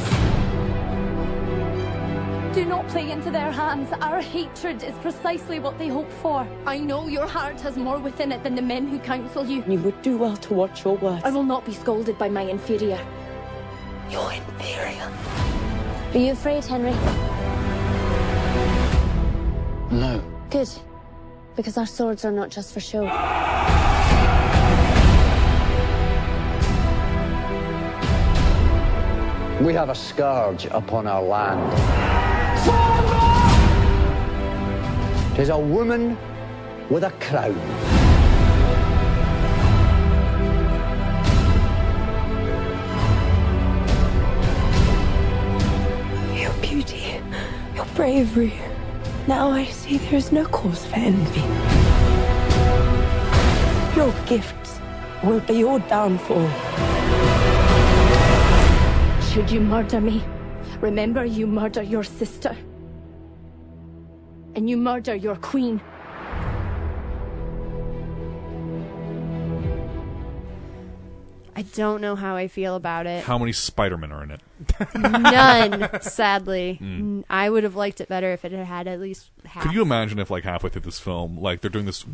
[2.54, 3.92] Do not play into their hands.
[4.02, 6.48] Our hatred is precisely what they hope for.
[6.68, 9.64] I know your heart has more within it than the men who counsel you.
[9.68, 11.24] You would do well to watch your words.
[11.26, 13.04] I will not be scolded by my inferior.
[14.12, 15.12] Your inferior.
[16.14, 16.94] Are you afraid, Henry?
[19.90, 20.24] No.
[20.52, 20.70] Good.
[21.56, 23.10] Because our swords are not just for show.
[29.64, 31.72] We have a scourge upon our land.
[35.38, 36.18] Tis a woman
[36.90, 37.56] with a crown.
[46.38, 47.22] Your beauty,
[47.74, 48.56] your bravery.
[49.28, 51.40] Now I see there is no cause for envy.
[53.96, 54.82] Your gifts
[55.24, 56.50] will be your downfall.
[59.34, 60.24] Should you murder me,
[60.80, 62.56] remember you murder your sister.
[64.54, 65.82] And you murder your queen.
[71.56, 73.24] I don't know how I feel about it.
[73.24, 74.42] How many Spider-Men are in it?
[74.96, 76.80] None, sadly.
[76.84, 77.00] Mm.
[77.00, 79.64] N- I would have liked it better if it had had at least half.
[79.64, 82.06] Could you imagine if, like, halfway through this film, like, they're doing this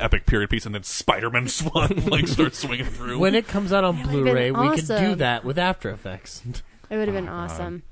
[0.00, 3.18] epic period piece, and then Spider-Man swan like starts swinging through?
[3.18, 6.42] When it comes out on Blu-ray, been we could do that with After Effects.
[6.90, 7.82] It would have been Oh, awesome.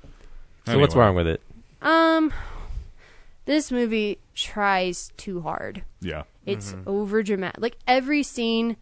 [0.66, 1.40] So what's wrong with it?
[1.82, 2.32] Um,
[3.44, 5.82] this movie tries too hard.
[6.00, 6.22] Yeah.
[6.44, 6.86] It's Mhm.
[6.86, 7.60] over dramatic.
[7.60, 8.76] Like every scene,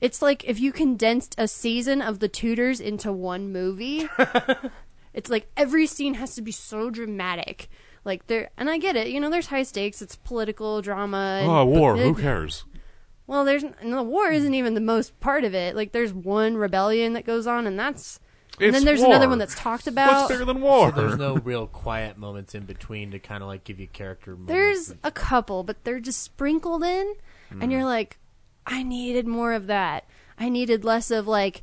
[0.00, 4.08] it's like if you condensed a season of The Tudors into one movie.
[5.14, 7.68] it's like every scene has to be so dramatic.
[8.04, 9.08] Like there, and I get it.
[9.08, 10.00] You know, there's high stakes.
[10.00, 11.40] It's political drama.
[11.42, 11.94] and- Oh, war.
[11.96, 12.64] but Who cares?
[13.26, 15.76] Well, there's and the war isn't even the most part of it.
[15.76, 18.18] Like there's one rebellion that goes on, and that's.
[18.58, 20.12] It's and then there's another one that's talked about.
[20.12, 23.62] What's bigger than So there's no real quiet moments in between to kind of like
[23.64, 24.32] give you character.
[24.32, 24.48] moments.
[24.52, 27.14] There's a couple, but they're just sprinkled in,
[27.52, 27.62] Mm.
[27.62, 28.18] and you're like,
[28.70, 30.04] I needed more of that.
[30.38, 31.62] I needed less of like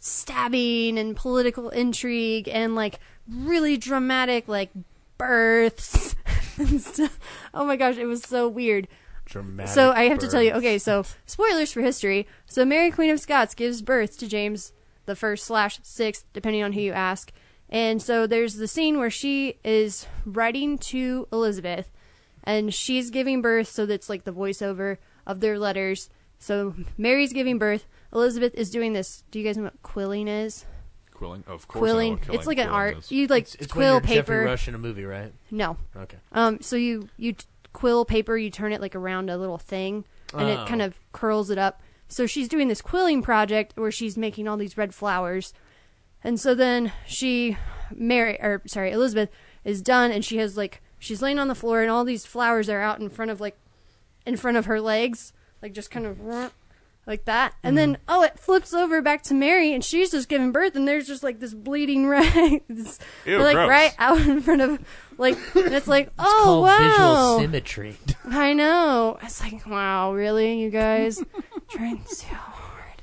[0.00, 2.98] stabbing and political intrigue and like
[3.28, 4.70] really dramatic like
[5.18, 6.16] births
[6.58, 7.20] and stuff.
[7.52, 8.88] Oh my gosh, it was so weird.
[9.26, 12.26] Dramatic So I have to tell you, okay, so spoilers for history.
[12.46, 14.72] So Mary Queen of Scots gives birth to James
[15.04, 17.32] the first slash sixth, depending on who you ask.
[17.68, 21.90] And so there's the scene where she is writing to Elizabeth,
[22.44, 23.68] and she's giving birth.
[23.68, 26.08] So that's like the voiceover of their letters.
[26.38, 27.86] So Mary's giving birth.
[28.12, 29.24] Elizabeth is doing this.
[29.30, 30.64] Do you guys know what quilling is?
[31.14, 31.76] Quilling, of course.
[31.82, 32.12] I know Quilling.
[32.18, 32.98] what It's like an art.
[32.98, 33.10] is.
[33.10, 34.22] You like It's- it's when quill you're paper.
[34.34, 35.32] Geoffrey Rush in a movie, right?
[35.50, 35.76] No.
[35.96, 36.18] Okay.
[36.32, 36.60] Um.
[36.60, 38.36] So you you t- quill paper.
[38.36, 40.62] You turn it like around a little thing, and Oh.
[40.62, 41.80] it kind of curls it up.
[42.08, 45.52] So she's doing this quilling project where she's making all these red flowers,
[46.22, 47.56] and so then she,
[47.94, 49.30] Mary or sorry Elizabeth
[49.64, 52.68] is done, and she has like she's laying on the floor, and all these flowers
[52.68, 53.56] are out in front of like,
[54.26, 55.32] in front of her legs,
[55.66, 56.20] like just kind of
[57.08, 57.54] like that.
[57.64, 57.98] And then mm.
[58.06, 61.24] oh, it flips over back to Mary, and she's just giving birth, and there's just
[61.24, 63.68] like this bleeding right, this, Ew, like gross.
[63.68, 64.78] right out in front of
[65.18, 67.96] like, and it's like oh called wow, visual symmetry.
[68.26, 69.18] I know.
[69.22, 71.20] It's like wow, really, you guys
[71.68, 73.02] trying so hard.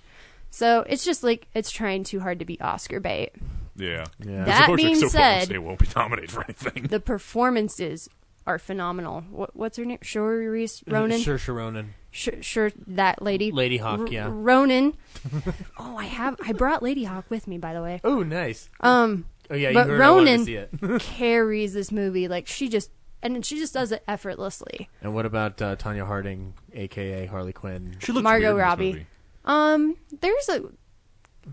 [0.52, 3.32] So it's just like it's trying too hard to be Oscar bait.
[3.76, 4.06] Yeah.
[4.20, 4.46] yeah.
[4.46, 6.84] That As opposed to being so said, it won't be nominated for anything.
[6.84, 8.08] The performances
[8.46, 9.22] are phenomenal.
[9.32, 9.98] What, what's her name?
[10.00, 11.20] Shurice uh, Ronan.
[11.20, 11.96] Saoirse Ronan.
[12.16, 13.52] Sure, sure, that lady.
[13.52, 14.30] Lady Hawk, R- yeah.
[14.30, 14.96] Ronan.
[15.80, 16.36] oh, I have.
[16.46, 18.02] I brought Lady Hawk with me, by the way.
[18.04, 18.70] Oh, nice.
[18.82, 19.26] Um.
[19.50, 22.92] Oh, yeah, but heard I wanted to Ronan carries this movie like she just,
[23.24, 24.90] and she just does it effortlessly.
[25.02, 27.98] And what about uh, Tonya Harding, aka Harley Quinn?
[28.00, 29.08] She looks Margot Robbie.
[29.44, 30.66] Um, there's a.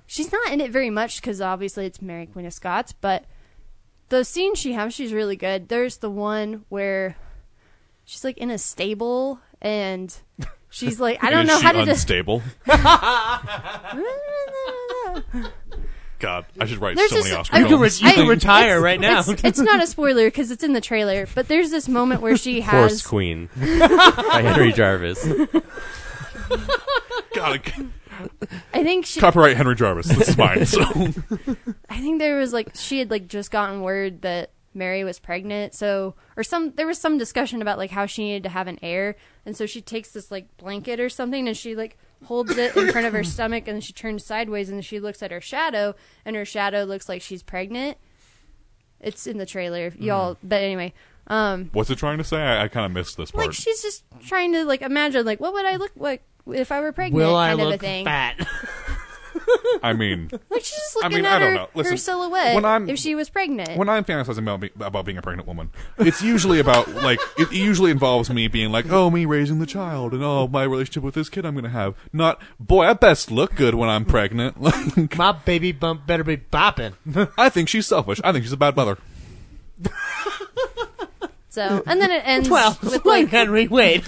[0.07, 3.25] She's not in it very much because obviously it's Mary Queen of Scots, but
[4.11, 5.71] the scene she has, she's really good.
[5.71, 7.17] There's the one where
[8.05, 10.15] she's like in a stable and
[10.71, 11.85] she's like, I don't Is know she how to.
[11.85, 12.43] de- unstable.
[16.19, 18.03] God, I should write There's so this, many Oscar I- films.
[18.03, 19.21] You can I- retire it's- right now.
[19.27, 22.37] It's, it's not a spoiler because it's in the trailer, but there's this moment where
[22.37, 25.27] she Horse has Queen by Henry Jarvis.
[27.35, 27.63] God,
[28.75, 29.19] I think she.
[29.19, 30.09] copyright Henry Jarvis.
[30.09, 30.67] This is mine.
[30.67, 30.83] So
[31.89, 35.75] I think there was like she had like just gotten word that Mary was pregnant,
[35.75, 38.79] so or some there was some discussion about like how she needed to have an
[38.83, 42.77] heir, and so she takes this like blanket or something and she like holds it
[42.77, 45.95] in front of her stomach and she turns sideways and she looks at her shadow
[46.25, 47.97] and her shadow looks like she's pregnant.
[49.01, 50.37] It's in the trailer, y'all.
[50.43, 50.93] But anyway,
[51.27, 52.37] um, what's it trying to say?
[52.37, 53.47] I, I kind of missed this part.
[53.47, 56.81] like she's just trying to like imagine like what would I look like if I
[56.81, 58.05] were pregnant, Will I kind of a look thing.
[58.05, 58.47] fat?
[59.83, 61.69] I mean, Like she's just I mean, at I don't her, know.
[61.75, 62.55] Listen, her silhouette.
[62.55, 63.77] when I'm- if she was pregnant.
[63.77, 67.51] when I'm fantasizing about, be- about being a pregnant woman, it's usually about like it
[67.53, 71.15] usually involves me being like, oh, me raising the child, and oh, my relationship with
[71.15, 71.95] this kid I'm gonna have.
[72.13, 74.57] Not, boy, I best look good when I'm pregnant.
[74.61, 76.95] Like, My baby bump better be bopping.
[77.39, 78.21] I think she's selfish.
[78.23, 78.99] I think she's a bad mother.
[81.49, 84.07] so, and then it ends Well, with like like Henry, wait.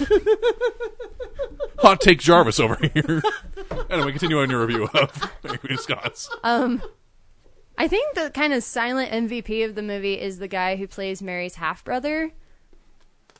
[1.83, 3.21] Hot take Jarvis over here.
[3.89, 5.11] anyway, continue on your review of
[5.43, 6.29] Queen of Scots.
[6.43, 6.81] Um,
[7.77, 11.21] I think the kind of silent MVP of the movie is the guy who plays
[11.21, 12.31] Mary's half brother.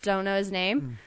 [0.02, 1.00] Don't know his name.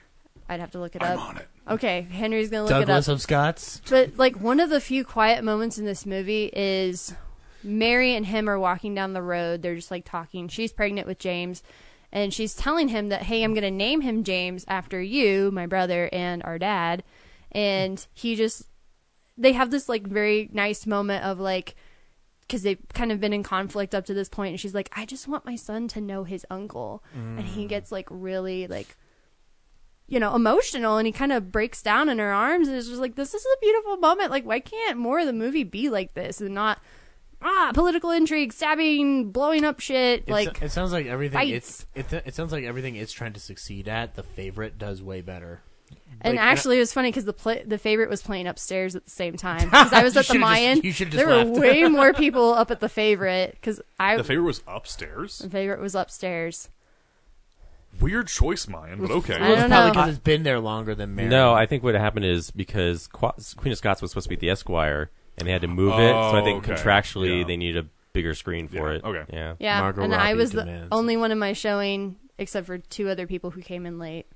[0.49, 1.29] I'd have to look it I'm up.
[1.29, 1.49] on it.
[1.69, 3.15] Okay, Henry's gonna look Douglas it up.
[3.17, 3.83] of Scots.
[3.91, 7.15] But like one of the few quiet moments in this movie is
[7.63, 9.63] Mary and him are walking down the road.
[9.63, 10.47] They're just like talking.
[10.49, 11.65] She's pregnant with James,
[12.13, 15.67] and she's telling him that, "Hey, I'm going to name him James after you, my
[15.67, 17.03] brother, and our dad."
[17.53, 18.65] And he just
[19.39, 21.77] they have this like very nice moment of like
[22.43, 25.05] because they've kind of been in conflict up to this point and she's like i
[25.05, 27.69] just want my son to know his uncle and he Mm.
[27.69, 28.97] gets like really like
[30.07, 33.01] you know emotional and he kind of breaks down in her arms and it's just
[33.01, 36.15] like this is a beautiful moment like why can't more of the movie be like
[36.15, 36.79] this and not
[37.43, 41.87] ah political intrigue stabbing blowing up shit like it sounds like everything fights.
[41.95, 44.15] it's it, it sounds like everything it's trying to succeed at.
[44.15, 45.61] The favorite does way better.
[46.27, 49.05] And Like, actually, it was funny because the play, the favorite was playing upstairs at
[49.05, 49.69] the same time.
[49.71, 50.81] Because I was at the should've just- Mayan.
[50.83, 54.25] you should've there just were way more people up at the favorite because I The
[54.25, 55.39] favorite was upstairs.
[55.39, 56.69] the favorite was upstairs.
[58.01, 59.35] Weird choice, Mayan, but okay.
[59.37, 59.93] I it's don't probably know.
[59.95, 61.29] because it's been there longer than Mary.
[61.31, 64.37] No, I think what happened is because Qu- Queen of Scots was supposed to be
[64.37, 66.11] the Esquire, and they had to move it.
[66.13, 66.75] So I think Oh, okay.
[66.83, 67.47] contractually Yeah.
[67.47, 69.05] they need a bigger screen for Yeah, it.
[69.05, 69.25] okay.
[69.33, 69.55] Yeah.
[69.59, 73.09] Yeah, Margot and I Robbie was the only one in my showing, except for two
[73.09, 74.27] other people who came in late.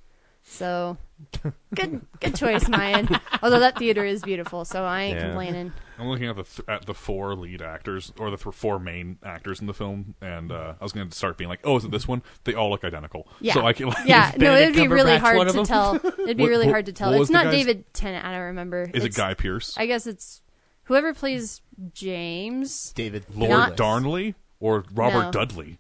[0.43, 0.97] So
[1.75, 3.09] good, good choice, Mayan.
[3.43, 5.27] Although that theater is beautiful, so I ain't Yeah.
[5.27, 5.73] complaining.
[5.99, 9.19] I'm looking at the th- at the four lead actors or the th- four main
[9.23, 11.85] actors in the film, and uh, I was going to start being like, "Oh, is
[11.85, 13.29] it this one?" They all look identical.
[13.39, 14.33] Yeah, So I can like, yeah.
[14.39, 15.67] No, it'd be Benedict really Cumberbatch one hard of to them?
[15.67, 15.95] tell.
[16.25, 17.11] It'd be What- really what- hard to tell.
[17.11, 18.25] what was It's the not guy's- David Tennant.
[18.25, 18.83] I don't remember.
[18.95, 20.41] Is it It's- Guy Pearce, I guess it's
[20.85, 21.61] whoever plays
[21.93, 22.93] James.
[22.95, 25.31] David Lord Not- Darnley, or Robert No.
[25.33, 25.79] Dudley?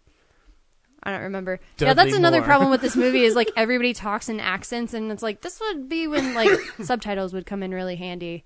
[1.02, 1.60] I don't remember.
[1.76, 2.46] Dudley yeah, that's another Moore.
[2.46, 5.88] problem with this movie is like everybody talks in accents, and it's like this would
[5.88, 6.50] be when like
[6.82, 8.44] subtitles would come in really handy.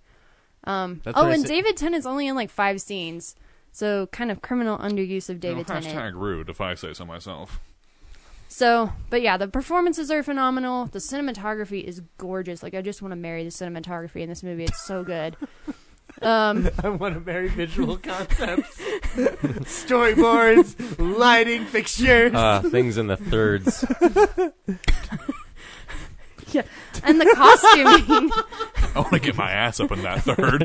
[0.65, 3.37] Um, oh, and David Tennant's only in like five scenes,
[3.73, 6.15] so kind of criminal underuse of David You know, Tennant.
[6.15, 7.61] hashtag rude, if I say so myself.
[8.49, 10.87] So, but yeah, the performances are phenomenal.
[10.87, 12.63] The cinematography is gorgeous.
[12.63, 14.65] Like I just want to marry the cinematography in this movie.
[14.65, 15.37] It's so good.
[16.23, 18.79] Um, I want to marry visual concepts,
[19.67, 20.77] storyboards,
[21.19, 22.33] lighting fixtures.
[22.35, 23.85] Uh, things in the thirds.
[26.53, 26.63] yeah,
[27.03, 28.31] and the costuming.
[28.95, 30.63] I want to get my ass up in that third.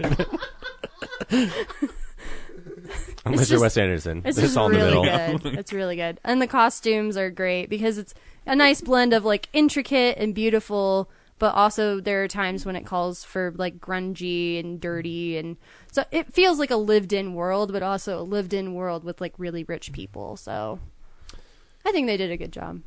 [3.26, 4.20] Unless It's you're just- Wes Anderson.
[4.26, 5.38] It's It's just all in the really middle.
[5.40, 5.58] good.
[5.60, 8.14] It's really good, and the costumes are great because it's
[8.46, 11.10] a nice blend of like intricate and beautiful,
[11.40, 15.58] but also there are times when it calls for like grungy and dirty, and
[15.92, 19.64] so it feels like a lived-in world, but also a lived-in world with like really
[19.64, 20.38] rich people.
[20.38, 20.80] So
[21.86, 22.82] I think they did a good job.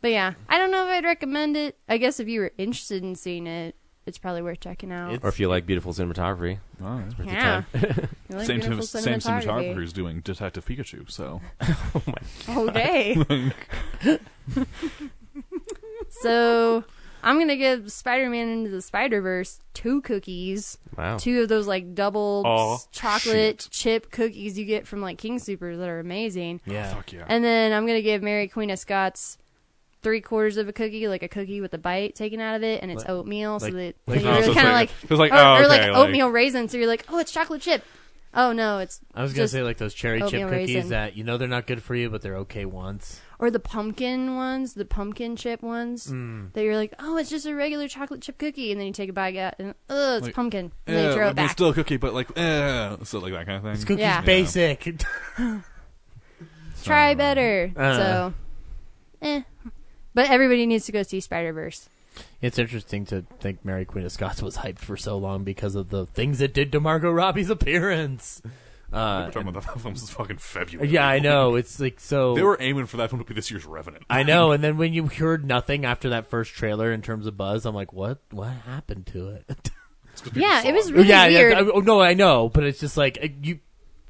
[0.00, 1.76] But yeah, I don't know if I'd recommend it.
[1.88, 3.74] I guess if you were interested in seeing it,
[4.06, 5.18] it's probably worth checking out.
[5.22, 6.60] Or if you like beautiful cinematography.
[6.82, 7.62] Oh, it's your Yeah.
[7.74, 9.42] You like same beautiful tim- same cinematography.
[9.42, 11.10] cinematographer who's doing Detective Pikachu.
[11.10, 13.50] So, oh my Okay.
[16.08, 16.84] so
[17.22, 20.78] I'm gonna give Spider-Man into the Spider-Verse two cookies.
[20.96, 21.16] Wow.
[21.18, 25.38] Two of those like double Oh, s- chocolate chip cookies you get from like King
[25.38, 26.60] Supers that are amazing.
[26.66, 26.90] Yeah.
[26.92, 27.24] Oh, fuck yeah.
[27.28, 29.38] And then I'm gonna give Mary Queen of Scots
[30.00, 32.82] three quarters of a cookie, like a cookie with a bite taken out of it,
[32.82, 34.90] and it's Like- oatmeal, so like- that like- you're Oh, so it's kind of like-
[34.90, 37.18] like, it's like, or, oh, or like okay, like- oatmeal raisin, so you're like, oh,
[37.18, 37.84] it's chocolate chip.
[38.34, 40.90] Oh no, it's I was gonna just say like those cherry chip oatmeal cookies raisin.
[40.90, 43.20] that you know they're not good for you, but they're okay once.
[43.38, 46.52] or the pumpkin ones, the pumpkin chip ones Mm.
[46.52, 49.08] that you're like, oh, it's just a regular chocolate chip cookie, and then you take
[49.10, 51.70] a bite out and oh, it's Like, pumpkin, and then you throw it it's still
[51.70, 53.72] a cookie, but like, eh, so like that kind of thing.
[53.74, 54.20] This cookie's Yeah.
[54.22, 54.96] basic.
[56.84, 57.72] Try better.
[57.76, 57.96] Uh.
[57.96, 58.34] so,
[59.22, 59.42] eh.
[60.14, 61.88] But everybody needs to go see Spider Verse.
[62.40, 65.90] It's interesting to think Mary Queen of Scots was hyped for so long because of
[65.90, 68.40] the things it did to Margot Robbie's appearance.
[68.90, 70.88] Uh, We're talking about that film is fucking February.
[70.88, 71.56] yeah, I know.
[71.56, 72.34] It's like so.
[72.34, 74.04] They were aiming for that film to be this year's Revenant.
[74.08, 77.36] I know, and then when you heard nothing after that first trailer in terms of
[77.36, 78.20] buzz, I'm like, what?
[78.30, 79.70] What happened to it?
[80.34, 81.52] Yeah, it was really yeah, weird.
[81.52, 81.58] yeah.
[81.60, 83.60] I- oh, no, I know, but it's just like uh, you,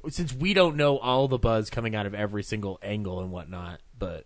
[0.09, 3.79] since we don't know all the buzz coming out of every single angle and whatnot.
[3.97, 4.25] But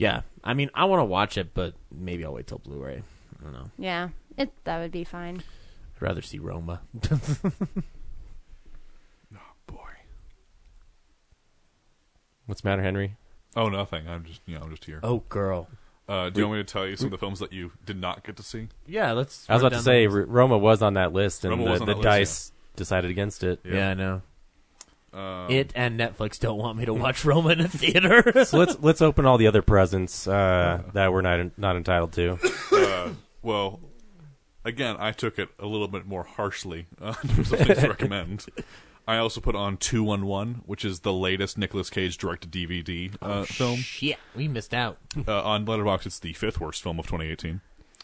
[0.00, 3.02] yeah, I mean, I want to watch it, but maybe I'll wait till Blu-ray.
[3.38, 3.70] I don't know.
[3.76, 5.42] Yeah, it that would be fine.
[5.94, 6.80] I'd rather see Roma.
[7.04, 7.52] oh
[9.66, 9.90] boy,
[12.46, 13.16] what's the matter, Henry?
[13.54, 14.08] Oh, nothing.
[14.08, 15.00] I'm just you know I'm just here.
[15.02, 15.68] Oh, girl.
[16.08, 18.00] Uh, do you want me to tell you some of the films that you did
[18.00, 18.68] not get to see?
[18.86, 19.44] Yeah, let's.
[19.50, 21.92] I was about to say R- Roma was on that list, and Roma the, the
[21.92, 23.60] list, dice decided against it.
[23.64, 24.22] Yeah, I know.
[25.12, 28.44] Um, it and Netflix don't want me to watch Roma in a theater.
[28.44, 32.38] so let's let's open all the other presents uh, that we're not not entitled to.
[32.72, 33.10] uh,
[33.42, 33.80] well,
[34.64, 37.88] again, I took it a little bit more harshly uh, in terms of things to
[37.88, 38.46] recommend.
[39.08, 43.78] I also put on 211, which is the latest Nicolas Cage directed DVD uh, film.
[43.78, 44.98] Shit, we missed out.
[45.26, 47.60] Uh, on Letterboxd, it's the fifth worst film of 2018.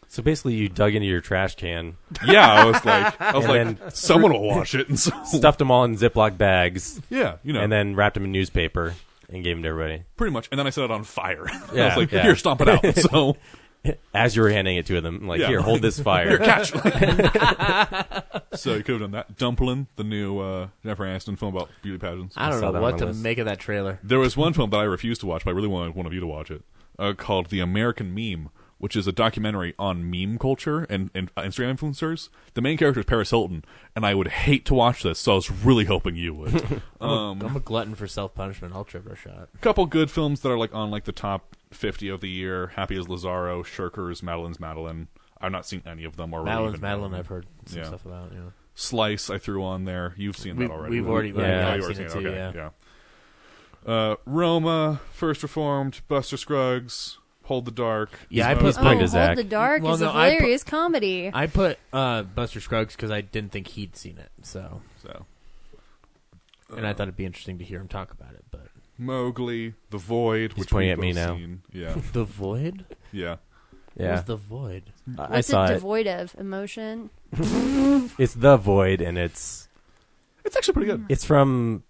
[0.08, 1.96] So basically, you dug into your trash can.
[2.26, 5.58] Yeah, I was like, I was and like, someone will wash it, and so stuffed
[5.58, 7.00] them all in Ziploc bags.
[7.10, 7.60] Yeah, you know.
[7.60, 8.94] and then wrapped them in newspaper
[9.28, 10.04] and gave them to everybody.
[10.16, 10.48] pretty much.
[10.52, 11.46] And then I set it on fire.
[11.50, 12.22] I Yeah, was like, yeah.
[12.22, 12.96] here, stomp it out.
[12.96, 13.36] So
[14.14, 15.48] as you were handing it to them, like, Yeah.
[15.48, 16.28] here, hold this fire.
[16.28, 16.70] Here, catch.
[18.54, 19.36] so you could have done that.
[19.36, 22.34] Dumpling, the new uh, Jennifer Aniston film about beauty pageants.
[22.36, 23.22] I don't saw know that what on the to list.
[23.22, 23.98] make of that trailer.
[24.02, 26.12] There was one film that I refused to watch, but I really wanted one of
[26.12, 26.62] you to watch it,
[26.98, 31.78] uh, called The American Meme, which is a documentary on meme culture and, and Instagram
[31.78, 32.28] influencers.
[32.54, 33.64] The main character is Paris Hilton,
[33.94, 36.82] and I would hate to watch this, so I was really hoping you would.
[37.00, 38.74] I'm, um, a, I'm a glutton for self punishment.
[38.74, 39.48] I'll trip a shot.
[39.54, 42.68] a couple good films that are like on like the top 50 of the year
[42.68, 45.08] Happy as Lazaro, Shirkers, Madeline's Madeline.
[45.40, 47.14] I've not seen any of them or really Madeline's Madeline.
[47.14, 47.84] I've heard some Yeah.
[47.86, 48.32] stuff about.
[48.32, 48.40] Yeah.
[48.74, 50.14] Slice I threw on there.
[50.18, 50.96] You've seen We've- that already.
[51.00, 52.52] we've already- yeah, I've already seen it too, Okay, yeah.
[52.54, 52.70] yeah.
[53.86, 58.10] Uh, Roma, First Reformed, Buster Scruggs, Hold the Dark.
[58.28, 58.60] Yeah, I Smoke.
[58.60, 59.26] put- He's pointing oh, to Zach.
[59.28, 61.30] Hold the Dark Well, is no, a I put- hilarious comedy.
[61.32, 64.30] I put uh, Buster Scruggs because I didn't think he'd seen it.
[64.42, 65.26] So, So,
[66.76, 68.44] and I thought it'd be interesting to hear him talk about it.
[68.50, 68.66] But
[68.98, 71.36] Mowgli, The Void, He's which pointing we've at me both now.
[71.36, 71.62] Seen.
[71.72, 72.84] Yeah, the void.
[73.12, 73.36] yeah.
[73.98, 74.82] Yeah, What's the void?
[75.16, 75.74] I I What's saw it it.
[75.74, 76.34] devoid of?
[76.38, 77.08] Emotion?
[78.18, 79.68] It's the Void, and it's
[80.44, 81.06] It's actually pretty good.
[81.08, 81.82] it's from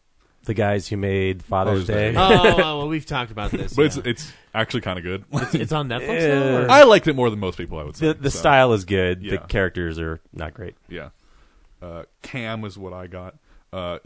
[0.47, 2.12] the guys who made Father's, Father's Day.
[2.12, 2.18] Day.
[2.18, 3.74] oh, oh, well, we've talked about this.
[3.74, 4.03] But it's yeah.
[4.07, 5.24] it's actually kind of good.
[5.32, 6.20] it's, it's on Netflix.
[6.20, 6.38] Yeah.
[6.38, 7.78] now, or- I liked it more than most people.
[7.78, 9.20] I would say the the so, style is good.
[9.20, 9.47] The Yeah.
[9.47, 10.74] characters are not great.
[10.88, 11.11] Yeah.
[11.82, 13.36] Uh, Cam is what I got.
[13.72, 13.99] Uh,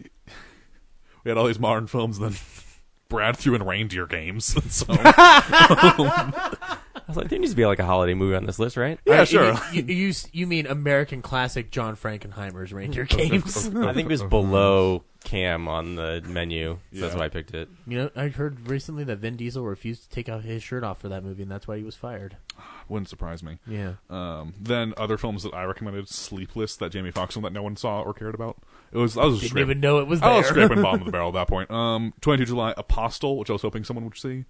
[1.24, 2.34] we had all these modern films, then
[3.08, 4.56] Brad threw in reindeer games.
[4.72, 6.78] So I
[7.10, 8.98] was like, there needs to be like a holiday movie on this list, right?
[9.06, 9.54] yeah, Uh, sure.
[9.72, 13.68] You, you, you, you mean American classic John Frankenheimer's Reindeer Games?
[13.68, 16.78] I think it was below Cam on the menu.
[16.94, 17.18] So That's Yeah.
[17.20, 17.68] why I picked it.
[17.86, 21.00] You know, I heard recently that Vin Diesel refused to take out his shirt off
[21.00, 22.36] for that movie, and that's why he was fired.
[22.88, 23.58] Wouldn't surprise me.
[23.66, 23.94] Yeah.
[24.08, 27.76] Um, then other films that I recommended: Sleepless, that Jamie Foxx film that no one
[27.76, 28.56] saw or cared about.
[28.92, 30.54] It was I was just Didn't scraping- even know it was I was there.
[30.64, 31.70] scraping bottom of the barrel at that point.
[31.70, 34.46] Um, 22 July, Apostle, which I was hoping someone would see.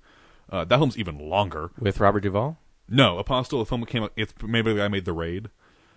[0.51, 1.71] Uh, that film's even longer.
[1.79, 2.59] With Robert Duvall?
[2.89, 4.13] No, Apostle, a film that came out.
[4.17, 5.49] It's made by the guy who made The Raid.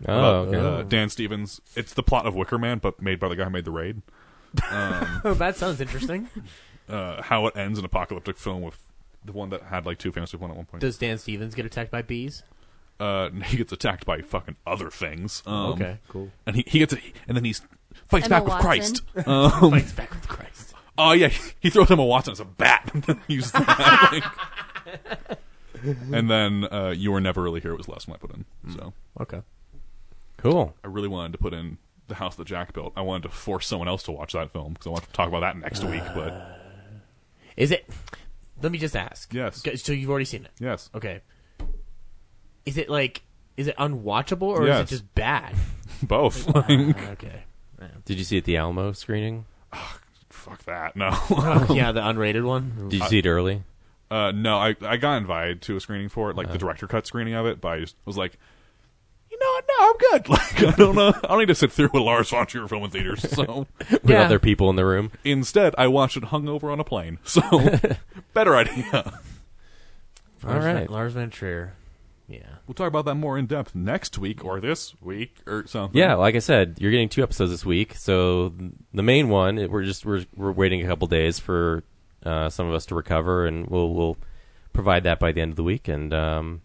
[0.07, 0.57] Oh, About, okay.
[0.81, 1.59] uh, Dan Stevens.
[1.75, 4.01] It's the plot of Wicker Man, but made by the guy who made The Raid.
[4.69, 6.29] Um, Oh, that sounds interesting.
[6.89, 8.77] uh, how it ends an apocalyptic film with
[9.25, 10.81] the one that had like two famous people at one point.
[10.81, 12.43] Does Dan Stevens get attacked by bees?
[12.99, 15.41] uh, he gets attacked by fucking other things.
[15.47, 16.29] Um, Okay, cool.
[16.45, 16.93] And he, he gets,
[17.27, 17.55] and then he
[18.07, 18.61] fights Emma back with Watson.
[19.15, 19.27] Christ.
[19.27, 20.62] Um, Fights back with Christ.
[20.97, 21.29] Oh yeah,
[21.59, 24.09] he throws Emma Watson as a bat and then uses that.
[24.11, 25.37] like-
[26.13, 28.35] and then uh, you were never really here it was the last one I put
[28.35, 28.45] in.
[28.73, 29.41] So Okay.
[30.37, 30.75] Cool.
[30.83, 31.77] I really wanted to put in
[32.09, 32.93] the house that Jack built.
[32.95, 35.27] I wanted to force someone else to watch that film because I want to talk
[35.29, 36.03] about that next week.
[36.13, 36.59] But
[37.57, 37.89] Is it?
[38.61, 39.33] Let me just ask.
[39.33, 39.65] Yes.
[39.65, 40.51] Okay, So you've already seen it.
[40.59, 41.21] yes, Okay.
[42.65, 43.23] Is it like?
[43.57, 45.53] Is it unwatchable or is it just bad?
[46.03, 46.47] both.
[46.49, 47.43] Uh, Like, okay.
[48.05, 49.45] Did you see it at the Alamo screening?
[50.43, 50.95] Fuck that.
[50.95, 51.09] No.
[51.73, 52.89] yeah, the unrated one.
[52.89, 53.63] Did you see it early?
[54.11, 56.51] Uh, no, I I got invited to a screening for it, like Uh.
[56.53, 58.37] the director cut screening of it, but I just was like,
[59.31, 59.65] you know what?
[59.67, 60.29] No, I'm good.
[60.29, 61.07] Like I don't know.
[61.23, 63.27] I don't need to sit through a Lars von Trier film in theaters.
[63.27, 64.21] So With Yeah.
[64.23, 65.11] other people in the room?
[65.23, 67.17] instead, I watched it hungover on a plane.
[67.23, 67.41] So
[68.33, 68.83] better idea.
[70.43, 70.89] All Lars Van- right.
[70.89, 71.73] Lars Van Trier.
[72.33, 72.55] Yeah.
[72.67, 75.97] We'll talk about that more in depth next week or this week or something.
[75.99, 77.95] Yeah, like I said, you're getting two episodes this week.
[77.95, 78.53] So
[78.93, 81.83] the main one, it- we're just we're we're waiting a couple days for
[82.25, 84.17] uh, some of us to recover, and we'll we'll
[84.71, 85.87] provide that by the end of the week.
[85.87, 86.61] And um,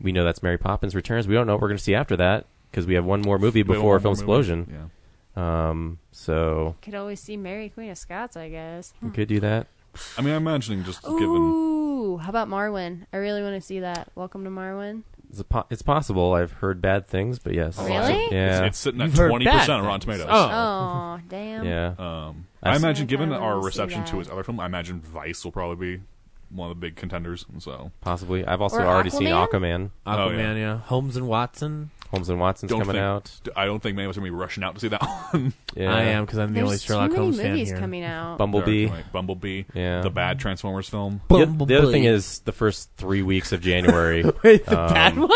[0.00, 1.28] we know that's Mary Poppins Returns.
[1.28, 3.38] We don't know what we're going to see after that because we have one more
[3.38, 4.52] movie before one Film more movie.
[4.62, 4.90] Explosion.
[5.36, 8.92] Um, so Could always see Mary Queen of Scots, I guess.
[9.00, 9.68] we could do that.
[10.16, 11.18] I mean, I'm imagining just given.
[11.28, 13.06] Ooh, how about Marwen?
[13.12, 14.10] I really want to see that.
[14.14, 15.02] Welcome to Marwen.
[15.30, 16.32] It's, a po- it's possible.
[16.34, 17.78] I've heard bad things, but yes.
[17.78, 18.28] Really?
[18.30, 18.58] Yeah.
[18.60, 20.20] It's, it's sitting at You've heard twenty bad percent on Rotten things.
[20.22, 20.50] Tomatoes.
[20.50, 20.50] Oh.
[20.54, 21.64] Oh, damn.
[21.66, 21.94] yeah.
[21.98, 24.18] Um, I I s- imagine, I given kinda our wanna see reception to that.
[24.18, 26.02] his other film, I imagine Vice will probably be
[26.50, 27.44] one of the big contenders.
[27.58, 28.46] So Possibly.
[28.46, 29.90] I've also Or already seen Aquaman?
[30.06, 30.18] Aquaman.
[30.18, 30.54] Oh, yeah.
[30.54, 30.78] yeah.
[30.78, 31.90] Holmes and Watson.
[32.10, 33.30] Holmes and Watson's Don't coming think- out.
[33.54, 35.02] I don't think many of us are going to be rushing out to see that
[35.32, 35.52] one.
[35.76, 35.94] Yeah.
[35.94, 37.78] I am because I'm the only There's Sherlock too many Holmes fan movies here.
[37.78, 38.38] coming out.
[38.38, 38.86] Bumblebee.
[38.86, 39.64] Right, Bumblebee.
[39.74, 40.00] Yeah.
[40.00, 41.20] The bad Transformers film.
[41.28, 45.30] The, the other thing is the first three weeks of January Wait, the bad one?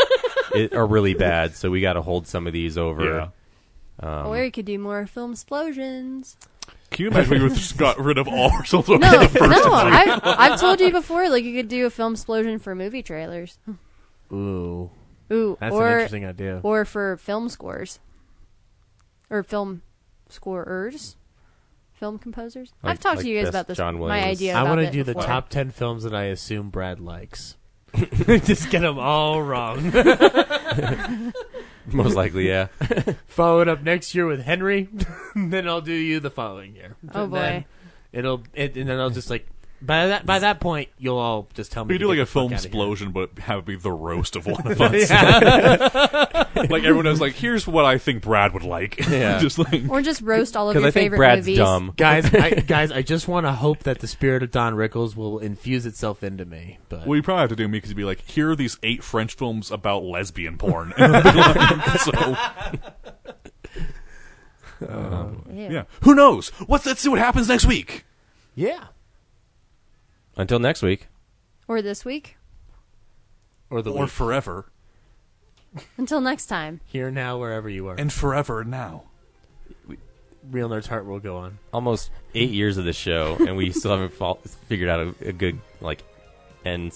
[0.55, 3.31] it, are really bad, so we got to hold some of these over.
[4.01, 6.36] Um, or you could do more film explosions.
[6.90, 9.65] Can you imagine we just got rid of all our ourselves No, over the first
[9.65, 9.73] no.
[9.73, 11.28] I've, I've told you before.
[11.28, 13.59] Like you could do a film explosion for movie trailers.
[14.32, 14.90] Ooh.
[15.31, 16.61] Ooh, That's an interesting idea.
[16.62, 17.99] Or for film scores,
[19.31, 19.82] or film
[20.28, 21.16] scorers,
[21.93, 22.73] film composers.
[22.82, 23.77] Like- I've talked like to you guys about this.
[23.78, 24.27] John my Williams.
[24.39, 24.55] idea.
[24.55, 27.57] I want wanna to do the top ten films that I assume Brad likes.
[27.94, 29.93] Just get them all wrong.
[31.86, 32.69] Most likely, yeah.
[33.27, 34.89] Follow it up next year with Henry,
[35.35, 36.97] then I'll do you the following year.
[37.12, 37.66] Oh, And then boy.
[38.12, 39.47] it'll it, and then I'll just like
[39.86, 41.94] by that by that point you'll all just tell me.
[41.94, 43.90] We to do like get a the fuck film explosion, but have it be the
[43.92, 45.10] roast of one of us.
[46.62, 48.98] Like everyone is like, here's what I think Brad would like.
[49.09, 49.38] Yeah.
[49.38, 51.59] just like Or just roast all of your favorite movies.
[51.96, 52.32] guys.
[52.32, 55.86] I, guys, I just want to hope that the spirit of Don Rickles will infuse
[55.86, 56.78] itself into me.
[56.88, 58.78] But Well, you probably have to do me because you'd be like, here are these
[58.82, 60.92] eight French films about lesbian porn.
[60.96, 62.36] And I'd be like, so,
[64.80, 65.68] Ew.
[65.70, 65.84] yeah.
[66.02, 66.50] Who knows?
[66.66, 68.04] What's let's see what happens next week.
[68.54, 68.84] yeah,
[70.36, 71.09] Until next week.
[71.68, 72.36] Or this week.
[73.70, 74.10] or the or week.
[74.10, 74.66] forever
[75.96, 76.80] Until next time.
[76.86, 77.94] here now wherever you are.
[77.96, 79.04] and forever now.
[80.50, 81.59] Real Nerd's Heart will go on.
[81.72, 85.32] Almost eight years of the show, and we still haven't fol- figured out a, a
[85.32, 86.02] good like
[86.64, 86.92] end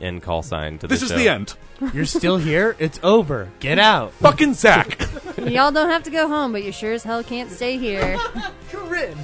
[0.00, 1.16] end call sign to This the is show.
[1.18, 1.54] the end.
[1.94, 2.76] You're still here.
[2.78, 3.50] It's over.
[3.58, 4.12] Get out.
[4.14, 5.00] Fucking Zach.
[5.38, 8.16] Y'all don't have to go home, but you sure as hell can't stay here.
[8.70, 9.18] Corinne.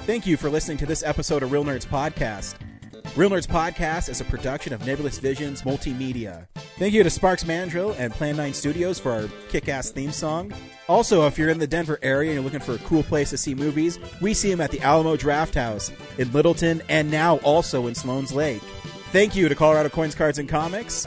[0.00, 2.54] Thank you for listening to this episode of Real Nerds Podcast.
[3.16, 6.46] Real Nerds Podcast is a production of Nebulous Visions Multimedia.
[6.78, 10.52] Thank you to Sparks Mandrill and Plan 9 Studios for our kick ass theme song.
[10.88, 13.38] Also, if you're in the Denver area and you're looking for a cool place to
[13.38, 17.94] see movies, we see them at the Alamo Drafthouse in Littleton and now also in
[17.94, 18.62] Sloan's Lake.
[19.12, 21.06] Thank you to Colorado Coins, Cards, and Comics